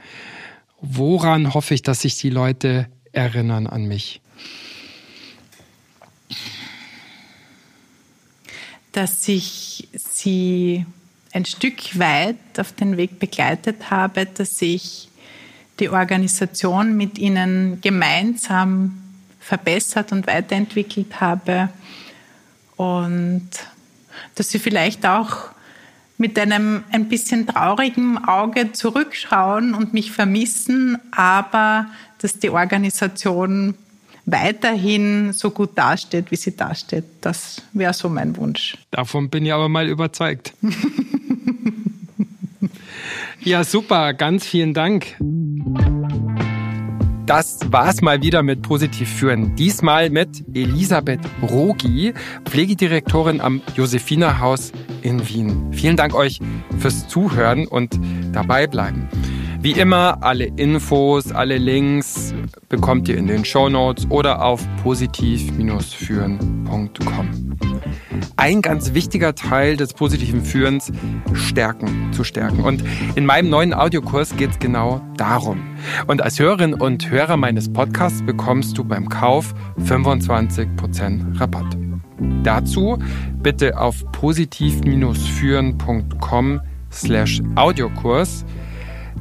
woran 0.81 1.55
hoffe 1.55 1.75
ich, 1.75 1.83
dass 1.83 2.03
sich 2.03 2.19
die 2.19 2.31
Leute 2.31 2.89
erinnern 3.17 3.67
an 3.67 3.87
mich? 3.87 4.21
Dass 8.93 9.27
ich 9.29 9.89
sie 9.95 10.87
ein 11.33 11.45
Stück 11.45 11.99
weit 11.99 12.37
auf 12.59 12.73
den 12.73 12.97
Weg 12.97 13.19
begleitet 13.19 13.91
habe, 13.91 14.27
dass 14.27 14.61
ich 14.63 15.09
die 15.81 15.91
Organisation 15.91 16.97
mit 16.97 17.19
ihnen 17.19 17.81
gemeinsam 17.83 19.03
verbessert 19.41 20.13
und 20.13 20.27
weiterentwickelt 20.27 21.21
habe 21.21 21.69
und 22.77 23.49
dass 24.35 24.49
sie 24.49 24.59
vielleicht 24.59 25.05
auch 25.07 25.51
mit 26.19 26.39
einem 26.39 26.83
ein 26.91 27.09
bisschen 27.09 27.47
traurigen 27.47 28.25
Auge 28.25 28.73
zurückschauen 28.73 29.75
und 29.75 29.93
mich 29.93 30.13
vermissen, 30.13 30.99
aber 31.13 31.87
dass 32.21 32.39
die 32.39 32.51
Organisation 32.51 33.75
weiterhin 34.27 35.33
so 35.33 35.51
gut 35.51 35.71
dasteht, 35.77 36.31
wie 36.31 36.37
sie 36.37 36.57
dasteht. 36.57 37.05
Das 37.21 37.63
wäre 37.73 37.95
so 37.95 38.09
mein 38.09 38.37
Wunsch. 38.37 38.77
Davon 38.91 39.31
bin 39.31 39.47
ich 39.47 39.53
aber 39.53 39.69
mal 39.69 39.89
überzeugt. 39.89 40.53
ja, 43.41 43.65
super. 43.65 44.15
Ganz 44.15 44.45
vielen 44.45 44.75
Dank. 44.75 45.17
Das 47.27 47.59
war's 47.73 48.03
mal 48.03 48.23
wieder 48.23 48.45
mit 48.45 48.63
Positiv 48.63 49.09
führen. 49.09 49.57
Diesmal 49.57 50.11
mit 50.11 50.45
Elisabeth 50.55 51.19
Rogi, 51.43 52.15
Pflegedirektorin 52.45 53.41
am 53.41 53.63
Josephina-Haus 53.75 54.71
in 55.03 55.29
Wien. 55.29 55.73
Vielen 55.73 55.97
Dank 55.97 56.15
euch 56.15 56.39
fürs 56.79 57.09
Zuhören 57.09 57.67
und 57.67 57.99
dabei 58.33 58.69
bleiben. 58.69 59.09
Wie 59.67 59.73
immer, 59.73 60.19
alle 60.21 60.45
Infos, 60.45 61.33
alle 61.33 61.59
Links 61.59 62.33
bekommt 62.69 63.09
ihr 63.09 63.19
in 63.19 63.27
den 63.27 63.45
Show 63.45 63.69
Notes 63.69 64.07
oder 64.11 64.45
auf 64.45 64.65
positiv-führen.com. 64.85 67.57
Ein 68.37 68.63
ganz 68.63 68.95
wichtiger 68.95 69.35
Teil 69.35 69.77
des 69.77 69.93
positiven 69.93 70.45
Führens, 70.45 70.93
Stärken 71.33 72.13
zu 72.13 72.23
stärken. 72.23 72.61
Und 72.61 72.85
in 73.17 73.27
meinem 73.27 73.51
neuen 73.51 73.75
Audiokurs 73.75 74.37
geht 74.37 74.53
es 74.53 74.61
genau 74.61 75.01
darum. 75.17 75.61
Und 76.07 76.23
als 76.23 76.39
Hörerin 76.39 76.73
und 76.73 77.11
Hörer 77.11 77.37
meines 77.37 77.73
Podcasts 77.73 78.25
bekommst 78.25 78.79
du 78.79 78.85
beim 78.85 79.09
Kauf 79.09 79.53
25% 79.81 81.41
Rabatt. 81.41 81.77
Dazu 82.45 83.01
bitte 83.43 83.81
auf 83.81 84.05
positiv-führen.com 84.13 86.61
slash 86.93 87.43
Audiokurs 87.57 88.45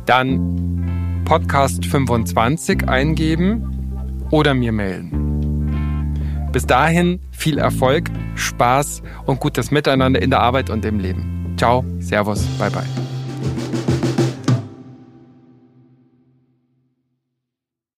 dann 0.05 1.23
Podcast 1.25 1.85
25 1.85 2.87
eingeben 2.87 4.27
oder 4.31 4.53
mir 4.53 4.71
melden. 4.71 6.49
Bis 6.51 6.65
dahin 6.65 7.19
viel 7.31 7.57
Erfolg, 7.57 8.09
Spaß 8.35 9.01
und 9.25 9.39
gutes 9.39 9.71
Miteinander 9.71 10.21
in 10.21 10.29
der 10.29 10.39
Arbeit 10.39 10.69
und 10.69 10.85
im 10.85 10.99
Leben. 10.99 11.55
Ciao, 11.57 11.83
Servus, 11.99 12.45
bye 12.57 12.69
bye. 12.69 13.04